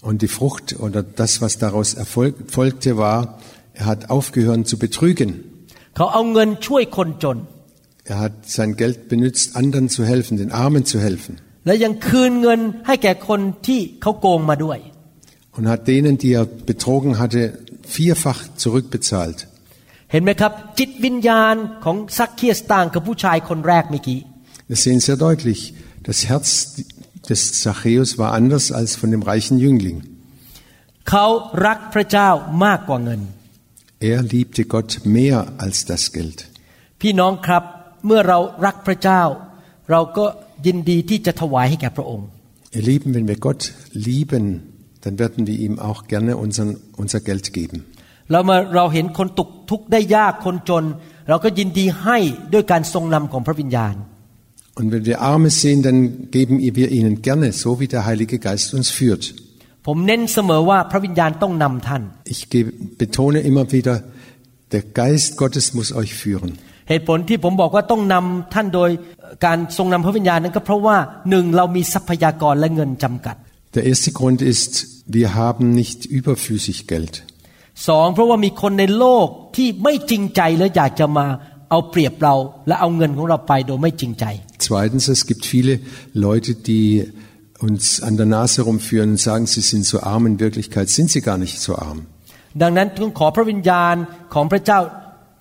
[0.01, 3.41] Und die Frucht oder das, was daraus erfolg, folgte, war,
[3.75, 5.43] er hat aufgehört zu betrügen.
[8.05, 11.41] Er hat sein Geld benutzt, anderen zu helfen, den Armen zu helfen.
[11.66, 14.80] และยังคืนเงินให้แก่คนที่เขาโกงมาด้วย
[15.60, 17.42] Und hat denen, die er betrogen hatte,
[17.96, 19.40] vierfach zurückbezahlt.
[20.12, 24.20] เห็นไหมครับ จิตวิญญาณของซักเคียสต่างกับผู้ชายคนแรกเมื่อกี้
[24.70, 25.60] Wir sehen sehr deutlich,
[26.10, 26.48] das Herz
[27.30, 30.00] des Zachäus war anders als von dem reichen Jüngling.
[31.10, 31.26] เขา
[31.66, 32.30] รักพระเจ้า
[32.66, 33.22] มากกว่าเงิน
[34.12, 36.40] Er liebte Gott mehr als das Geld.
[37.02, 37.64] พี่น้องครับ
[38.06, 39.24] เมื่อเรารักพระเจ้า
[39.92, 40.26] เราก็
[40.66, 42.28] ยินดีที่จะถวายให้แก่พระองค์
[42.78, 43.62] Ihr Lieben, wenn wir Gott
[44.10, 44.46] lieben,
[45.04, 46.70] dann werden wir ihm auch gerne unseren,
[47.02, 47.78] unser Geld geben.
[48.32, 50.84] เรามาเราเห็นคนตกทุกข์ได้ยากคนจน
[51.30, 52.18] เราก็ยินดีให้
[52.54, 53.96] ด้วยการทรงนำของพระวิญญาณ
[54.80, 58.68] Und wenn wir Arme sehen, dann geben wir ihnen gerne, so wie der Heilige Geist
[58.78, 59.24] uns führt.
[59.88, 62.70] ผมเน้นเสมอว่าพระวิญญาณต้องนำท่าน Ich gebe,
[63.04, 63.96] betone immer wieder,
[64.74, 66.52] der Geist Gottes muss euch führen.
[66.89, 68.91] เหตุผลที่ผมบอกว่าต้องนำท่านโดย
[69.45, 70.97] การทรงนำพระวิญญาณนั้นก็เพราะว่า
[71.31, 73.37] หนึ่งเรามีทรัพยากรและเงินจำกัด
[73.77, 74.73] Der erste Grund ist,
[75.19, 77.15] wir haben nicht überflüssig Geld.
[77.89, 81.27] สองเพราะว่ามีคนในโลกที่ไม่จริงใจและอยากจะมา
[81.71, 82.35] เอาเปรียบเรา
[82.67, 84.25] และเอาเงินของเราไปโดยไม่จริงใจ
[84.67, 85.75] Zweitens, es gibt viele
[86.27, 86.87] Leute, die
[87.67, 90.23] uns an der Nase rumführen und sagen, sie sind so arm.
[90.33, 91.99] In Wirklichkeit sind sie gar nicht so arm.
[92.63, 93.95] ดังนั้นต้องขอพระวิญญาณ
[94.35, 94.79] ของพระเจ้า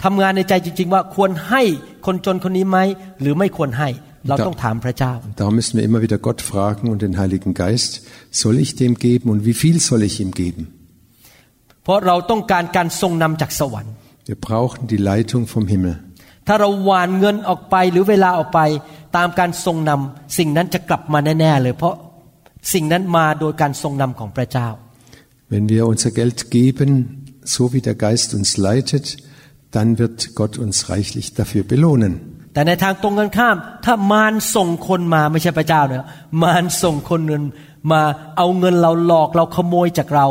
[0.04, 1.62] ทำงานในใจจริง ๆ ว่าควรให้
[2.06, 2.78] คนจนคนนี้ไหม
[3.22, 3.90] หรือไม่ควรให้
[4.28, 7.92] เราต้องถามพระเจ้า Darum müssen wir immer wieder Gott fragen und den Heiligen Geist,
[8.42, 10.64] soll ich dem geben und wie viel soll ich ihm geben?
[11.84, 13.94] เพราะเราต้องการการทรงนำจากสวรรค์
[14.30, 15.96] Wir brauchen die Leitung vom Himmel.
[16.48, 18.60] ถ้าเราหวานเงินออกไปหรือเวลาออกไป
[19.18, 21.96] ตามการทรงนำสิ่งนั้นจะกลับมาแน่ๆเลย เพราะ
[22.74, 24.70] สิ่งนั้นมาโดยการทรงนำของพระเจ้า
[25.54, 26.90] Wenn wir unser Geld geben,
[27.56, 29.06] so wie der Geist uns leitet,
[29.77, 32.15] dann wird Gott uns reichlich dafür belohnen.
[32.55, 36.09] แต่ในทางตรงกันข้าม ถ้ามารส่งคนมาไม่ใช่พระเจ้าเนอะ
[36.43, 37.43] มารส่งคนเงิน
[37.93, 38.03] มา
[38.37, 40.27] เอาเงินเราหลอกเราขโมยจากเรา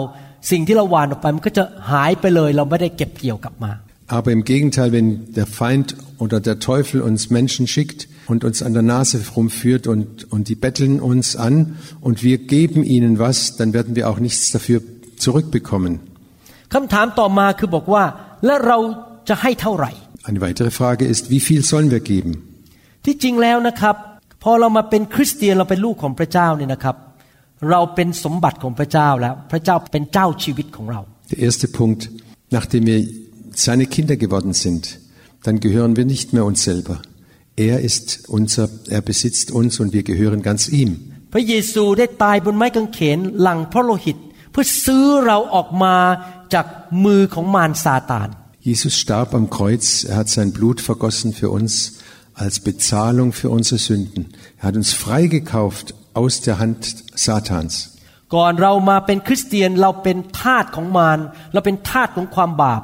[0.51, 3.71] สิ่งที่เราหวานออกไปมันก็จะหายไปเลย เราไม่ได้เก็บเกี่ยวกลับมา
[4.17, 8.73] Aber im Gegenteil, wenn der Feind oder der Teufel uns Menschen schickt und uns an
[8.73, 13.73] der Nase rumführt und, und die betteln uns an und wir geben ihnen was, dann
[13.73, 14.81] werden wir auch nichts dafür
[15.17, 15.93] zurückbekommen.
[16.73, 18.03] คำถามต่อมาคือบอกว่า
[18.45, 18.77] แล้วเรา
[19.29, 19.91] จะให้เท่าไหร่
[20.29, 22.31] Eine weitere Frage ist, wie viel sollen wir geben?
[23.05, 23.95] ที่จริงแล้วนะครับ
[24.43, 26.95] พอเรามาเป็นคริสเตียนเราเป็นลูกของพระเจ้าเนี่ยนะครับ
[27.71, 31.01] เราเป็นสมบัติของพระเจ้าแล้ว พระเจ้าเป็นเจ้าชีวิตของเรา
[31.31, 32.01] Der erste Punkt,
[32.57, 32.99] nachdem wir
[33.65, 34.83] seine Kinder geworden sind,
[35.45, 36.95] dann gehören wir nicht mehr uns selber.
[37.69, 38.05] Er ist
[38.37, 38.65] unser,
[38.97, 40.91] er besitzt uns und wir gehören ganz ihm.
[41.33, 44.17] พระเยซูได้ตายบนไม้กางเขนหลังพระโลหิต
[44.51, 45.95] เพื่อซื้อเราออกมา
[46.53, 46.65] จาก
[47.05, 51.99] มือของมารซาตาน Jesus starb am Kreuz, er hat sein Blut vergossen für uns
[52.33, 54.33] als Bezahlung für unsere Sünden.
[54.59, 56.79] Er hat uns freigekauft aus der Hand
[57.15, 57.91] Satans.
[58.35, 61.19] ก่อนเรามาเป็นคริสเตียนเราเป็นทาสของมาร
[61.53, 62.83] เราเป็นทาสของความบาป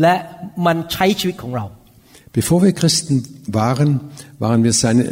[0.00, 0.14] และ
[0.66, 1.66] มันใช้ชีวิตของเรา
[2.38, 3.14] Bevor wir Christen
[3.62, 3.90] waren,
[4.44, 5.02] waren wir seine,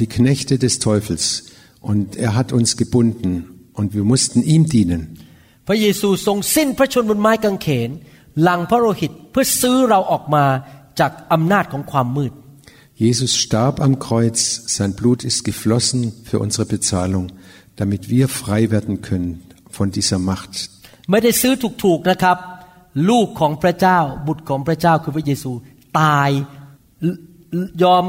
[0.00, 1.24] die Knechte des Teufels
[1.90, 3.30] und er hat uns gebunden
[3.78, 5.02] und wir mussten ihm dienen.
[5.68, 7.90] พระเยซูทรงสิ้นพระชนม์บนไม้กางเขน
[8.42, 10.44] หลังพระโลหิตเพื่อซื้อเราออกมา
[11.00, 12.32] จากอำนาจของความมืด
[13.04, 14.38] Jesus starb am Kreuz,
[14.76, 17.32] sein Blut ist geflossen für unsere Bezahlung,
[17.74, 19.42] damit wir frei werden können
[19.76, 20.52] von dieser Macht.
[21.10, 21.52] ไม่ได้ซื้อ
[21.84, 22.38] ถูกๆนะครับ
[23.10, 25.52] ลูกของพระเจ้า บุตรของพระเจ้าคือพระเยซู
[26.00, 26.30] ตาย
[27.82, 28.04] ยอม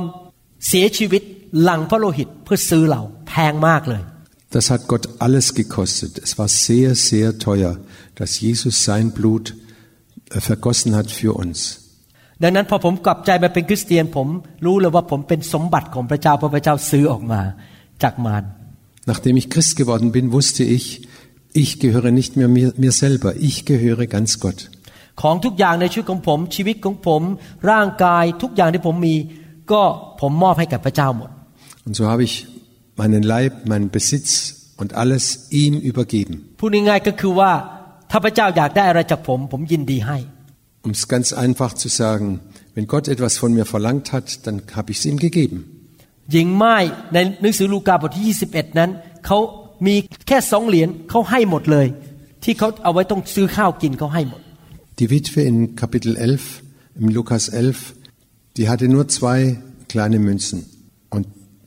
[0.67, 1.23] เสียชีวิต
[1.61, 4.01] หลังพระโลหิตเพื่อซื้อเราแพงมากเลย
[4.55, 6.13] Das hat Gott alles gekostet.
[6.25, 7.73] Es war sehr, sehr teuer,
[8.19, 9.63] dass Jesus sein Blut äh,
[10.49, 11.59] vergossen hat für uns.
[12.43, 14.27] ดังนั้นพอผมกลับใจมาเป็นคริสเตียนผม
[14.65, 17.41] รู้เลยว่าผมเป็นสมบัติของพระเจ้าเพราะพระเจ้าซื้อออกมา
[18.03, 18.43] จากมาร
[19.11, 20.85] Nachdem ich Christ geworden bin, wusste ich,
[21.63, 24.59] ich gehöre nicht mehr mir, mir selber, ich gehöre ganz Gott.
[25.21, 27.21] ของทุกอย่างในชีวิตของผม ชีวิตของผม
[27.71, 29.15] ร่างกายทุกอย่างที่ผมมี
[29.71, 29.81] ก็
[30.21, 31.29] ผมมอบให้กับพระเจ้าหมด
[31.85, 32.33] Und so habe ich
[33.01, 34.29] meinen Leib, meinen Besitz
[34.81, 35.23] und alles
[35.61, 36.33] ihm übergeben.
[36.59, 37.51] พูดง่ายๆก็คือว่า
[38.11, 40.17] ถ้าพระเจ้าอยากได้อะไรจากผม ผมยินดีให้
[40.85, 42.27] Um es ganz einfach zu sagen,
[42.75, 45.57] wenn Gott etwas von mir verlangt hat, dann habe ich es ihm gegeben.
[46.31, 46.77] หญิงไม้
[47.13, 48.89] ในหนังสือลูกาบทที่ 21 นั้น
[49.25, 49.37] เขา
[49.85, 49.95] มี
[50.27, 51.87] แค่สองเหรียญเขาให้หมดเลย
[52.43, 54.41] ที่เขาเอาไว้ต้องซื้อข้าวกินเขาให้หมด
[54.99, 56.61] Die Witwe in Kapitel 11,
[57.01, 57.95] im Lukas 11,
[58.57, 59.39] die hatte nur zwei
[59.91, 60.59] kleine Münzen
[61.15, 61.25] und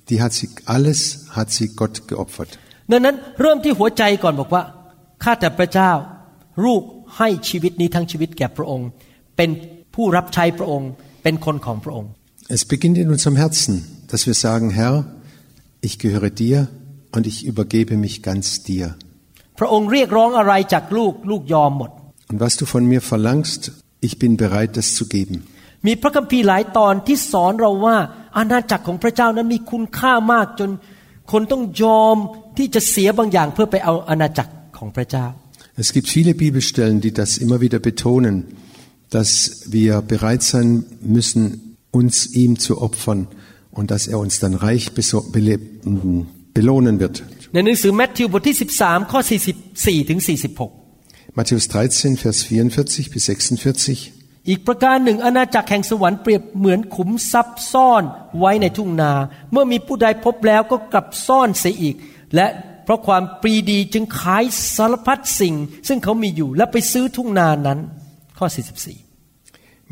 [0.09, 0.99] die hat sie alles
[1.37, 2.51] hat sie Gott geopfert.
[2.91, 4.63] ดังนั้นเริ่มที่หัวใจก่อนบอกว่า
[5.23, 5.91] ข้าแต่พระเจ้า
[6.66, 6.82] ลูก
[7.18, 8.88] ให้ชีวิตนี้ทั้งชีวิตแก่พระองค์
[9.38, 9.50] เป็น
[9.96, 10.90] ผู้รับใช้พระองค์
[11.24, 12.12] เป็นคนของพระองค์
[12.56, 13.76] Es beginnt in unserem Herzen,
[14.12, 14.96] dass wir sagen, Herr,
[15.88, 16.58] ich gehöre dir
[17.16, 18.86] und ich übergebe mich ganz dir.
[19.60, 21.92] พระองค์เรียกร้องอะไรจากลูกลูกยอมหมด
[22.30, 23.62] Und was du von mir verlangst,
[24.08, 25.36] ich bin bereit, das zu geben.
[25.88, 27.98] มีพระคัมภีร์หลายตอนที่สอนเราว่า
[28.38, 30.70] อาณาจักรของพระเจ้านั้นมีคุณค่ามากจน
[31.32, 32.18] คนต้องยอม
[32.58, 35.26] ที่จะเสียบางอย่างเพื่อไปเอาอาณาจักรของพระเจ้า
[35.77, 38.37] Es gibt viele Bibelstellen, die das immer wieder betonen,
[39.11, 39.31] dass
[39.77, 40.85] wir bereit sein
[41.17, 43.21] müssen, uns ihm zu opfern
[43.71, 45.61] und dass er uns dann reich beso- bele-
[46.55, 47.17] belohnen wird.
[47.53, 49.21] ในหนังสือแมทธิวบทที่ 13 ข้อ
[49.65, 50.21] 44ถึง
[50.79, 54.49] 46 Matthäus 13, Vers 44 bis 46.
[54.49, 58.03] อีกประการหนึ่งอาณาจักรแห่งสวรรค์เปรียบเหมือนขุมทรัพย์ซ่อน
[58.39, 59.13] ไว้ในทุ่งนา
[59.53, 61.97] เมื่อมีผู้ใดพบแล้วก็กลับซ่อนเสียอีก
[62.35, 64.45] และเพ ราะความปรีดีจึงขาย
[64.77, 65.55] สารพัดสิ่ง
[65.89, 67.79] ซึ่งเขามีอยู่และไปซื้อทุ่งนานั้น
[68.39, 69.07] ข้อ 44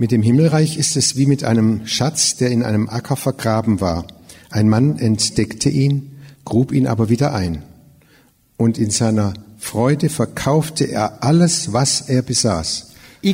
[0.03, 3.99] Mit dem Himmelreich ist es wie mit einem Schatz, der in einem Acker vergraben war.
[4.51, 5.93] Ein Mann entdeckte ihn,
[6.45, 7.63] grub ihn aber wieder ein.
[8.57, 12.69] Und in seiner Freude verkaufte er alles, was er besaß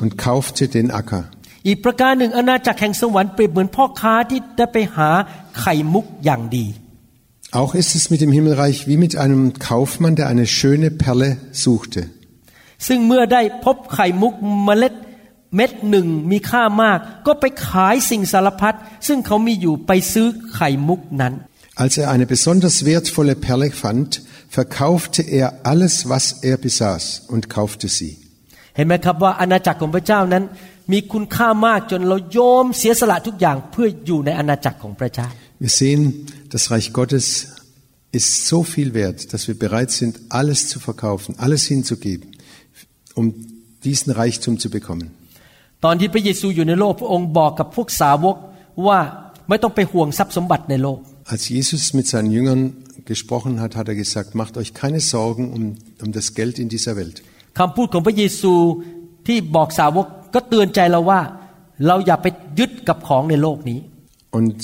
[0.02, 1.24] und kaufte den Acker.
[1.66, 5.10] อีกประการหนึ่งอาณาจักรแห่งสวรรค์เปรียบเหมือนพ่อค้าที่ได้ไปหา
[5.60, 6.66] ไข่มุกอย่างดี
[7.54, 12.02] Auch ist es mit dem Himmelreich wie mit einem Kaufmann, der eine schöne Perle suchte.
[12.86, 14.94] ซึ่งเมื่อได้พบไข่มุกเมล็ด
[15.56, 18.74] เม็ดหนึ่งมีค่ามาก ก็ไปขายสิ่งสารพัด
[19.06, 21.34] ซึ่งเขามีอยู่ไปซื้อไข่มุกนั้น
[21.82, 24.10] Als er eine besonders wertvolle Perle fand,
[24.58, 28.12] verkaufte er alles, was er besaß und kaufte sie.
[28.76, 30.44] เห็นไหมครับว่าอาณาจักรของพระเจ้านั้น
[30.92, 35.28] มีคุณค่ามากจนเรายอมเสียสละทุกอย่างเพื่ออยู่ในอาณาจักรของพระเจ้า
[35.64, 37.26] Wir sehen, das Reich Gottes
[38.12, 42.30] ist so viel wert, dass wir bereit sind, alles zu verkaufen, alles hinzugeben,
[43.14, 43.34] um
[43.84, 45.10] diesen Reichtum zu bekommen.
[45.84, 48.36] ตอนที่พระเยซูอยู่ในโลกพระองค์บอกกับพวกสาวก
[48.86, 49.00] ว่า
[49.48, 50.98] ไม่ต้องไปห่วงทรัพย์สมบัติในโลก
[51.32, 52.62] Als Jesus mit seinen Jüngern
[53.12, 55.62] gesprochen hat, hat er gesagt, macht euch keine Sorgen um,
[56.04, 57.16] um das Geld in dieser Welt.
[57.58, 58.52] คำพูดของพระเยซู
[59.26, 61.20] ที่บอกสาวกก็เตือนใจเราว่า
[61.86, 62.26] เราอย่าไป
[62.58, 63.78] ยึดกับของในโลกนี้
[64.38, 64.58] Und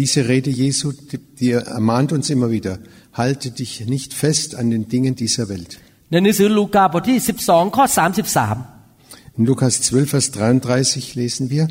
[0.00, 2.74] diese Rede Jesu, die, die ermahnt uns immer wieder,
[3.12, 5.72] halte dich nicht fest an den Dingen dieser Welt.
[6.10, 7.84] ในหนังสือลูกาบทที่ 12 ข้อ
[8.60, 11.64] 33 In Lukas 12, Vers 33 lesen wir,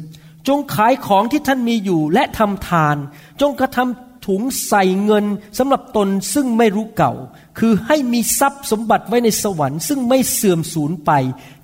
[0.48, 2.98] จงขายของที่ท่านมีอยู่และทำทาน
[3.42, 5.26] จงกระทำถุงใส่เงิน
[5.58, 7.14] สำหรับตนซึ่งไม่รู้เก่า
[7.60, 11.12] คือให้มีทรัพย์สมบัติไว้ในสวรรค์ซึ่งไม่เสื่อมสูญไป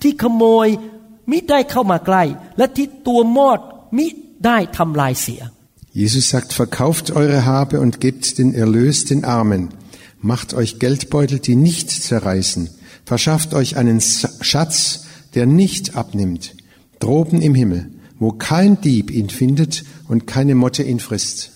[0.02, 0.68] ที่ขโมย
[1.32, 2.24] มิได้เข้ามาใกล้
[2.58, 3.60] และที่ตัวมอด
[3.98, 4.06] มิ
[4.46, 5.42] ได้ทำลายเสีย
[5.95, 9.71] Jesus sagt, verkauft eure Habe und gebt den Erlös den Armen.
[10.21, 12.71] Macht euch Geldbeutel, die nicht zerreißen.
[13.05, 16.55] Verschafft euch einen Schatz, der nicht abnimmt.
[17.01, 21.51] Droben im Himmel, wo kein Dieb ihn findet und keine Motte ihn frisst.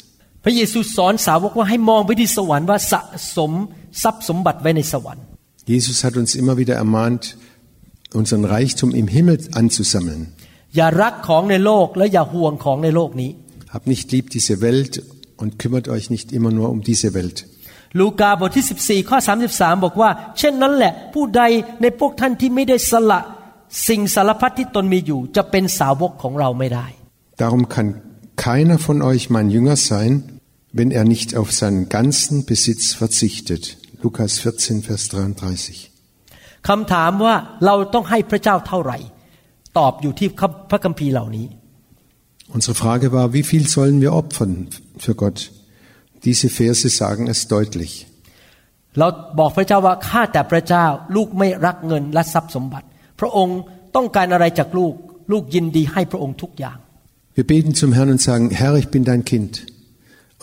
[0.47, 3.01] พระเยซูสอนสาวกว่าให้มองไปที่สวรรค์ว่าสะ
[3.37, 3.53] สม
[4.03, 5.25] ทรัพย์สมบัติไว้ในสวรรค์
[5.73, 7.23] Jesus hat uns immer wieder ermahnt,
[8.20, 10.23] unseren Reichtum im Himmel anzusammeln.
[10.77, 13.31] อย่ารักของในโลกและอย่าห่วงของในโลกนี้
[13.75, 15.03] Habt nicht lieb diese Welt
[15.37, 17.38] und kümmert euch nicht immer nur um diese Welt.
[18.01, 19.18] ลูกาบทที่ 14 ข้อ
[19.51, 21.42] 33 บอกว่า เช่นนั้นแหละผู้ใด
[21.83, 23.20] ในพวกท่านที่ไม่ได้สละ
[23.88, 26.87] สิ่งสารพัดที่ตนมีอยู่ จะเป็นสาวกของเราไม่ได้
[27.42, 27.88] Darum kann
[28.47, 30.12] keiner von euch mein Jünger sein,
[30.79, 33.62] wenn er nicht auf seinen ganzen Besitz verzichtet.
[34.05, 35.90] Lukas 14, Vers 33.
[36.68, 37.35] คำถามว่า
[37.66, 38.99] เราต้องให้พระเจ้าเท่าไหร่
[39.79, 40.29] ตอบอยู่ที่
[40.70, 41.47] พระคัมภีร์เหล่านี้
[42.57, 44.68] Unsere Frage war, wie viel sollen wir opfern
[45.05, 45.38] für Gott?
[46.25, 47.92] Diese Verse sagen es deutlich.
[48.99, 52.87] เราบอกพระเจ้าว่าข้าแต่พระเจ้า ลูกไม่รักเงินและทรัพย์สมบัติ
[53.20, 53.59] พระองค์
[53.97, 54.94] ต้องการอะไรจากลูก
[55.33, 56.79] ลูกยินดีให้พระองค์ทุกอย่าง
[57.37, 59.53] Wir beten zum Herrn und sagen, Herr, ich bin dein Kind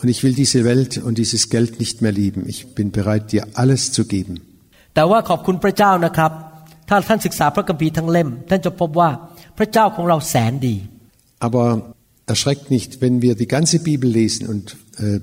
[0.00, 2.40] und ich will diese Welt und dieses Geld nicht mehr lieben.
[2.52, 4.34] Ich bin bereit, dir alles zu geben.
[4.94, 6.32] แต่ว่าขอบคุณพระเจ้านะครับ
[6.88, 9.10] ถ้าท่านศึกษาพระคัมภีร์ทั้งเล่ม ท่านจะพบว่า
[9.58, 10.76] พระเจ้าของเราแสนดี
[11.46, 11.68] Aber
[12.26, 15.20] erschreckt nicht, wenn wir die ganze Bibel lesen und äh,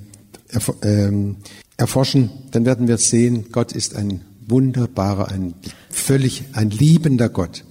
[0.49, 1.37] erf ähm,
[1.77, 5.53] erforschen, dann werden wir sehen, Gott ist ein wunderbarer, ein
[5.89, 7.63] völlig ein liebender Gott.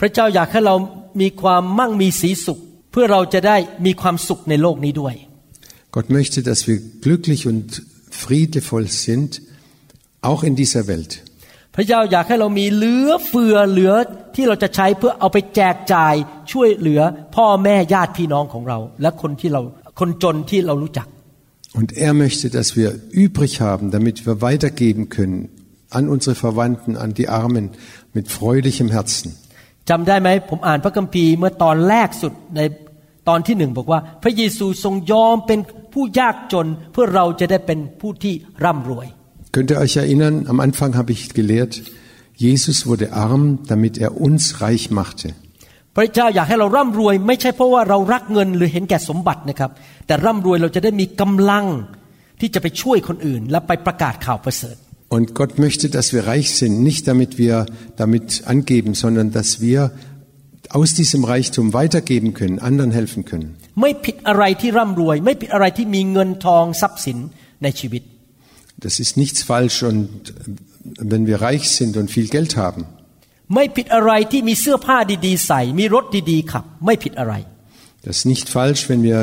[0.00, 0.74] พระเจ้าอยากให้เรา
[1.20, 2.58] มีความมั่งมีสีสุข
[2.90, 5.14] เพื่อเราจะได้มีความสุขในโลกนี้ด้วย
[5.96, 7.66] Gott möchte, dass wir glücklich und
[8.22, 9.42] friedevoll sind,
[10.30, 11.12] auch in dieser Welt.
[11.75, 13.93] พระเจ้าอยากให้เรามีเหลือเฟือเหลือ
[14.35, 16.15] ที่เราจะใช้เพื่อเอาไปแจกจ่าย
[16.51, 17.01] ช่วยเหลือ
[17.35, 19.61] พ่อแม่ญาติพี่น้องของเรา และคนที่เรา
[19.99, 21.07] คนจนที่เรารู้จัก
[21.79, 22.89] Und er möchte, dass wir
[23.25, 25.49] übrig haben, damit wir weitergeben können
[25.89, 27.65] an unsere Verwandten, an die Armen
[28.13, 29.29] mit freudigem Herzen.
[29.89, 32.61] จำได้ไหมผมอ่านพระคัมภีร์เมื่อตอนแรกสุดใน
[33.29, 35.59] ตอนที่หนึ่งบอกว่า พระเยซูทรงยอมเป็น
[35.93, 38.33] ผู้ยากจนเพื่อเราจะได้เป็นผู้ที่
[38.63, 39.07] ร่ำรวย
[39.54, 41.82] Könnt ihr euch erinnern, am Anfang habe ich gelehrt,
[42.36, 45.34] Jesus wurde arm, damit er uns reich machte.
[45.96, 49.70] พระเจ้าอยากให้เราร่ำรวย ไม่ใช่เพราะว่าเรารักเงินหรือเห็นแก่สมบัตินะครับ
[50.06, 51.66] แต่ร่ำรวยเราจะได้มีกำลัง
[52.40, 54.76] ที่จะไปช่วยคนอื่น และไปประกาศข่าวประเสริฐ
[55.16, 57.54] Und Gott möchte, dass wir reich sind, nicht damit wir
[58.02, 59.80] damit angeben, sondern dass wir
[60.78, 63.48] aus diesem Reichtum weitergeben können, anderen helfen können.
[63.80, 67.18] ไม่ผิดอะไรที่ร่ำรวย ไม่ผิดอะไรที่มีเงินทองทรัพย์สิน
[67.62, 68.02] ในชีวิต
[68.84, 70.08] Das ist nichts falsch und
[71.12, 72.82] wenn wir reich sind und viel Geld haben.
[73.54, 77.34] ไม่ผิดอะไรที่มีเสื้อผ้าดีๆ ใส่ มีรถดีๆขับ ไม่ผิดอะไร
[78.06, 79.18] Das ist nicht falsch, wenn wir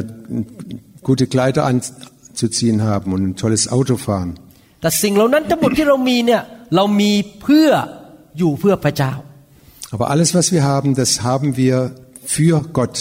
[1.09, 4.31] gute Kleider anzuziehen haben und ein tolles Auto fahren.
[4.81, 6.41] แต่สิ่งเหล่านั้นทั้งหมดที่เรามีเนี่ย
[6.75, 7.11] เรามี
[7.41, 7.69] เพื่อ
[8.37, 9.13] อยู่เพื่อพระเจ้า
[9.95, 11.75] Aber alles, was wir haben, das haben wir
[12.35, 12.95] für Gott.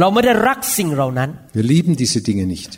[0.00, 2.70] เราไม่ได้รักสิ่งเหล่านั้น Wir lieben diese Dinge nicht.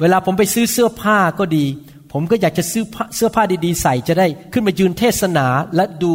[0.00, 1.64] เวลาผมไปซื้อเสื้อผ้าก็ดี
[2.12, 6.14] ผมก็อยากจะซื้อผ้าเสื้อผ้าดีๆใส่จะได้ขึ้นมายืนเทศนาและดู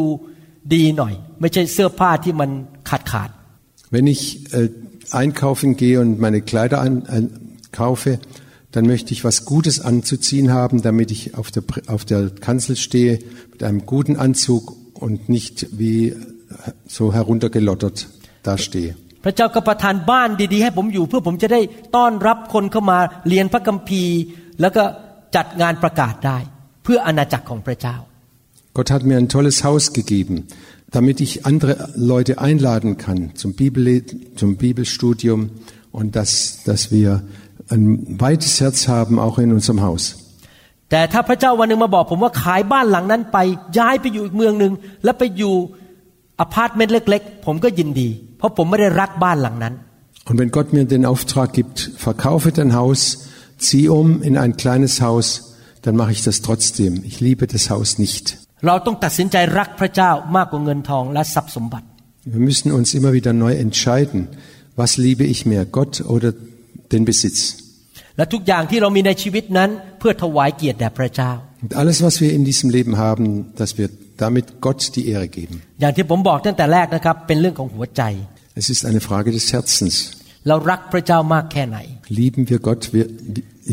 [0.73, 2.49] ดีหน่อย ไม่ใช่เสื้อผ้าที่มัน
[2.89, 3.29] ขาดขาด
[3.95, 4.69] Wenn ich äh,
[5.21, 7.23] einkaufen gehe und meine Kleider an, äh,
[7.71, 8.19] kaufe,
[8.71, 13.13] dann möchte ich was Gutes anzuziehen haben, damit ich auf der, auf der Kanzel stehe
[13.51, 16.13] mit einem guten Anzug und nicht wie
[16.87, 18.09] so heruntergelottert
[18.43, 18.95] dastehe.
[19.24, 21.60] พระเจ้าก็ประทานบ้านดีๆ ให้ผมอยู่เพื่อผมจะได้
[21.96, 22.98] ต้อนรับคนเข้ามา
[23.28, 24.18] เรียนพระคัมภีร์
[24.60, 24.82] แล้วก็
[25.36, 26.38] จัดงานประกาศได้
[26.84, 27.96] เพื่ออาณาจักรของพระเจ้า
[28.76, 30.36] Gott hat mir ein tolles Haus gegeben,
[30.96, 31.72] damit ich andere
[32.12, 33.84] Leute einladen kann zum, Bibel,
[34.40, 35.40] zum Bibelstudium
[35.98, 36.32] und dass,
[36.68, 37.22] dass wir
[37.74, 37.84] ein
[38.26, 40.04] weites Herz haben, auch in unserem Haus.
[40.90, 43.38] แต่ถ้าพระเจ้าวันหนึ่งมาบอกผมว่าขายบ้านหลังนั้นไป
[43.78, 44.72] ย้ายไปอยู่อีกเมืองหนึ่ง
[45.04, 45.54] แล้วไปอยู่
[46.40, 49.73] อพาร์ตเมนต์เล็ก ๆ ผมก็ยินดีเพ ราะผมไม่ได้รักบ้านหลังนั้น
[50.29, 52.99] Und wenn Gott mir den Auftrag gibt, verkaufe dein Haus,
[53.65, 55.27] zieh um in ein kleines Haus,
[55.83, 56.91] dann mache ich das trotzdem.
[57.03, 58.25] Ich liebe das Haus nicht.
[58.67, 61.87] เราต้องตัดสินใจรักพระเจ้ามากกว่าเงินทองและทรัพย์สมบัติ
[62.35, 64.19] Wir müssen uns immer wieder neu entscheiden,
[64.81, 66.29] Was liebe ich mehr, Gott oder
[66.93, 67.39] den Besitz?
[68.17, 71.31] และทุกอย่างที่เรามีในชีวิตนั้นเพื่อถวายเกียรติแด่พระเจ้า
[71.63, 73.25] Und alles, was wir in diesem Leben haben,
[73.59, 73.87] dass wir
[74.23, 75.55] damit Gott die Ehre geben.
[75.81, 78.03] อย่างที่ผมบอกตั้งแต่แรกนะครับเป็นเรื่องของหัวใจ
[78.61, 79.95] Es ist eine Frage des Herzens.
[80.47, 81.77] เรารักพระเจ้ามากแค่ไหน
[82.21, 83.11] Lieben wir Gott, wir-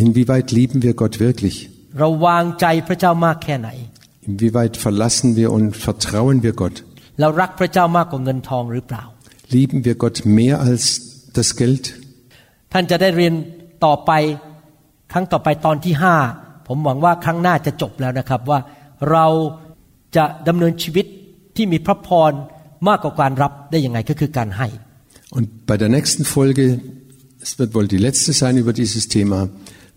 [0.04, 1.56] inwieweit lieben wir Gott wirklich?
[1.98, 3.68] เราวางใจพระเจ้ามากแค่ไหน
[4.30, 6.76] Inwieweit verlassen wir und vertrauen wir Gott?
[7.20, 9.04] เรารักพระเจ้ามากกว่าเงินทองหรือเปล่า
[9.56, 10.84] Lieben wir Gott mehr als
[11.38, 11.84] das Geld?
[12.72, 13.34] ท่านจะได้เรียน
[13.84, 14.12] ต่อไป
[15.12, 16.16] ครั้งต่อไปตอนที่ห้า
[16.68, 18.58] ผมหวังว่าครั้งหน้าจะจบแล้วนะครับ ว่า
[19.10, 19.26] เรา
[20.16, 21.06] จะดำเนินชีวิต
[21.56, 22.32] ที่มีพระพร
[22.88, 24.68] มากกว่าการรับได้ยังไงก็คือการให้
[25.36, 26.64] Und bei der nächsten Folge,
[27.46, 29.38] es wird wohl die letzte sein über dieses Thema,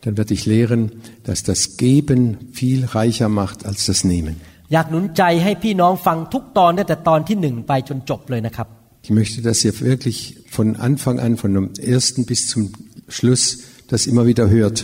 [0.04, 0.82] dann werde ich lehren,
[1.24, 2.22] dass das Geben
[2.60, 4.36] viel reicher macht als das Nehmen.
[4.74, 8.68] อยากหนุนใจให้พี่น้องฟังทุกตอนตั้งแต่ตอนที่หนึ่งไปจนจบเลยนะครับ
[9.08, 10.18] Ich möchte, dass ihr wirklich
[10.58, 12.62] von Anfang an, von dem ersten bis zum
[13.08, 13.44] Schluss,
[13.92, 14.78] das immer wieder hört.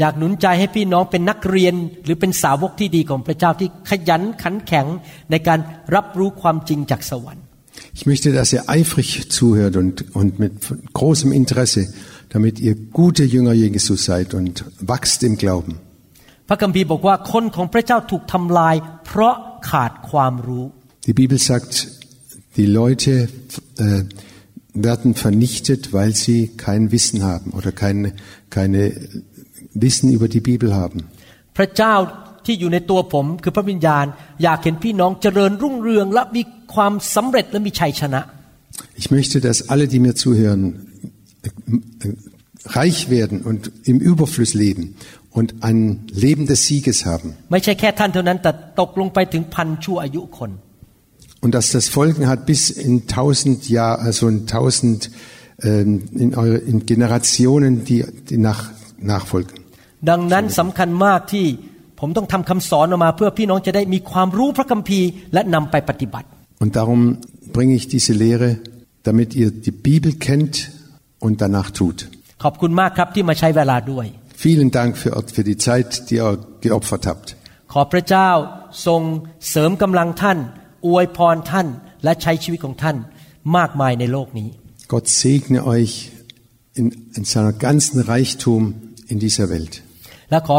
[0.00, 1.74] อยากหนุนใจให้พี่น้องเป็นนักเรียน
[2.04, 4.86] หรือเป็นสาวกที่ดีของพระเจ้าที่ขยันขันแข็ง
[5.30, 5.58] ในการ
[5.94, 7.44] รับรู้ความจริงจากสวรรค์
[7.98, 10.52] Ich möchte, dass ihr eifrig zuhört und, und mit
[11.00, 11.82] großem Interesse,
[12.34, 15.74] damit ihr gute Jünger Jesus seid und wachst im Glauben.
[16.48, 18.74] พระคัมภีร์บอกว่าคนของพระเจ้าถูกทำลาย
[19.06, 19.34] เพราะ
[19.70, 20.64] ขาดความรู้
[21.08, 21.72] Die Bibel sagt,
[22.58, 23.12] die Leute
[23.84, 24.02] äh,
[24.77, 28.13] werden vernichtet, weil sie kein Wissen haben oder keine,
[28.49, 28.91] keine
[29.73, 30.99] Wissen über die Bibel haben.
[31.57, 31.95] พระเจ้า
[32.45, 34.05] ที่อยู่ในตัวผมคือพระวิญญาณ
[34.43, 36.41] อยากเห็นพี่น้องเจริญรุ่งเรือง และมี
[36.73, 38.21] ความสำเร็จและมีชัยชนะ
[39.01, 40.63] Ich möchte, dass alle, die mir zuhören,
[41.43, 42.13] äh, äh,
[42.79, 44.95] reich werden und im Überfluss leben
[45.37, 45.79] und ein
[46.25, 47.27] Leben des Sieges haben.
[47.51, 50.51] ไม่ใช่แค่ท่านเท่านั้นแต่ตกลงไปถึงพันชั่วอายุคน
[51.43, 55.09] Und dass das Folgen hat bis in tausend Jahr, also in tausend
[55.61, 59.57] ähm, in, eure, in Generationen, die, die nach, nachfolgen.
[60.09, 61.45] ดังนั้นสำคัญมากที่
[61.99, 66.27] ผมต้องทำคำสอนออกมา เพื่อพี่น้องจะได้มีความรู้พระคัมภีร์และนำไปปฏิบัติ
[66.63, 67.01] Und darum
[67.55, 68.49] bringe ich diese Lehre,
[69.07, 70.55] damit ihr die Bibel kennt
[71.25, 71.97] und danach tut.
[72.43, 74.05] ขอบคุณมากครับที่มาใช้เวลาด้วย
[74.45, 76.31] Vielen Dank für, für die Zeit, die ihr
[76.65, 77.27] geopfert habt.
[77.73, 78.29] ขอพระเจ้า
[78.87, 79.01] ทรง
[79.49, 80.37] เสริมกำลังท่าน
[80.87, 81.67] อวยพรท่าน
[82.03, 82.97] และใช้ชีวิตของท่าน
[83.57, 84.49] มากมายในโลกนี้
[84.93, 85.93] Gott segne euch
[86.79, 86.85] in,
[87.17, 88.61] in seiner ganzen Reichtum
[89.11, 89.73] in dieser Welt.
[90.31, 90.57] และขอ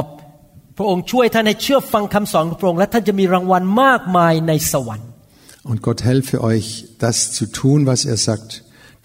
[0.77, 5.09] พระองค์ช่วยท่านให้เชื่อฟังคำสอนของพระองค์และท่านจะมีรางวัลมากมายในสวรรค์
[5.71, 6.69] Und Gott helfe euch,
[7.05, 8.51] das zu tun, was er sagt,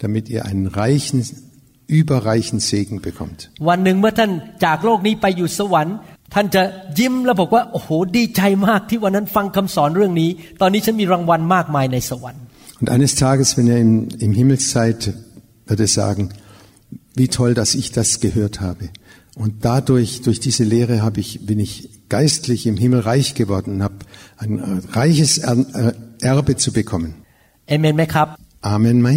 [0.02, 1.18] damit ihr einen reichen,
[2.00, 3.38] überreichen Segen bekommt.
[3.68, 4.30] วันหนึ่งเมื่อท่าน
[4.64, 5.96] จากโลกนี้ไปอยู่สวรรค์
[6.34, 6.62] ท่านจะ
[6.98, 10.30] ยิ้มแล้วบอกว่าโอ้โหดีใจมากที่วันนั้นฟังคำสอนเรื่องนี้
[10.60, 12.42] ตอนนี้ฉันมีรางวัลมากมายในสวรรค์
[12.80, 13.94] Und eines Tages, wenn ihr im,
[14.26, 15.00] im Himmel seid,
[15.68, 16.22] wird er sagen,
[17.20, 18.84] wie toll, dass ich das gehört habe.
[19.42, 21.72] Und dadurch, durch diese Lehre habe ich, bin ich
[22.08, 23.98] geistlich im Himmel reich geworden und habe
[24.42, 24.62] ein äh,
[25.00, 25.92] reiches Er- äh,
[26.32, 27.10] Erbe zu bekommen.
[27.68, 28.28] เอเมนไหมครับ
[28.74, 29.16] Amen, Mai.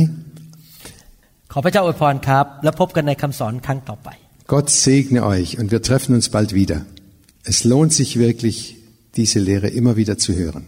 [1.51, 4.09] ขอพระเจ้าอวยพรครับ แล้วพบกันในคำสอนครั้งต่อไป
[4.53, 6.77] Gott segne euch und wir treffen uns bald wieder.
[7.44, 8.76] Es lohnt sich wirklich,
[9.16, 10.66] diese Lehre immer wieder zu hören.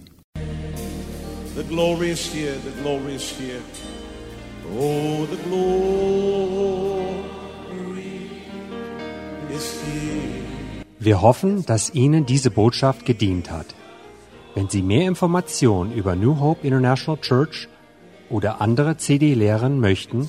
[1.56, 3.60] The glory is here, the glory is here.
[4.78, 6.30] Oh, the glory
[9.54, 10.84] is here.
[10.98, 13.74] Wir hoffen, dass Ihnen diese Botschaft gedient hat.
[14.54, 17.68] Wenn Sie mehr Informationen über New Hope International Church
[18.28, 20.28] oder andere CD-Lehren möchten,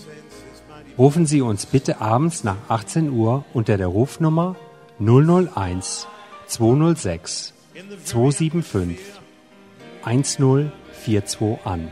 [0.97, 4.55] rufen Sie uns bitte abends nach 18 Uhr unter der Rufnummer
[4.99, 6.07] 001
[6.51, 7.53] 206
[8.03, 8.99] 275
[10.03, 11.87] 1042 an.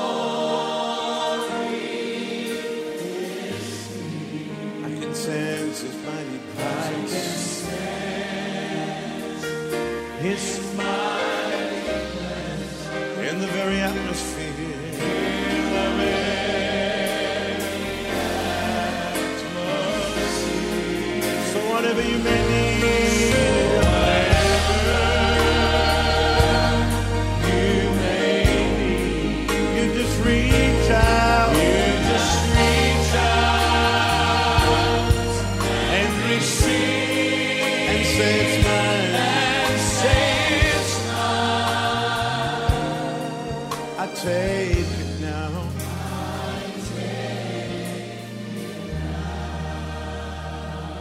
[22.23, 22.70] many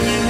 [0.00, 0.21] you.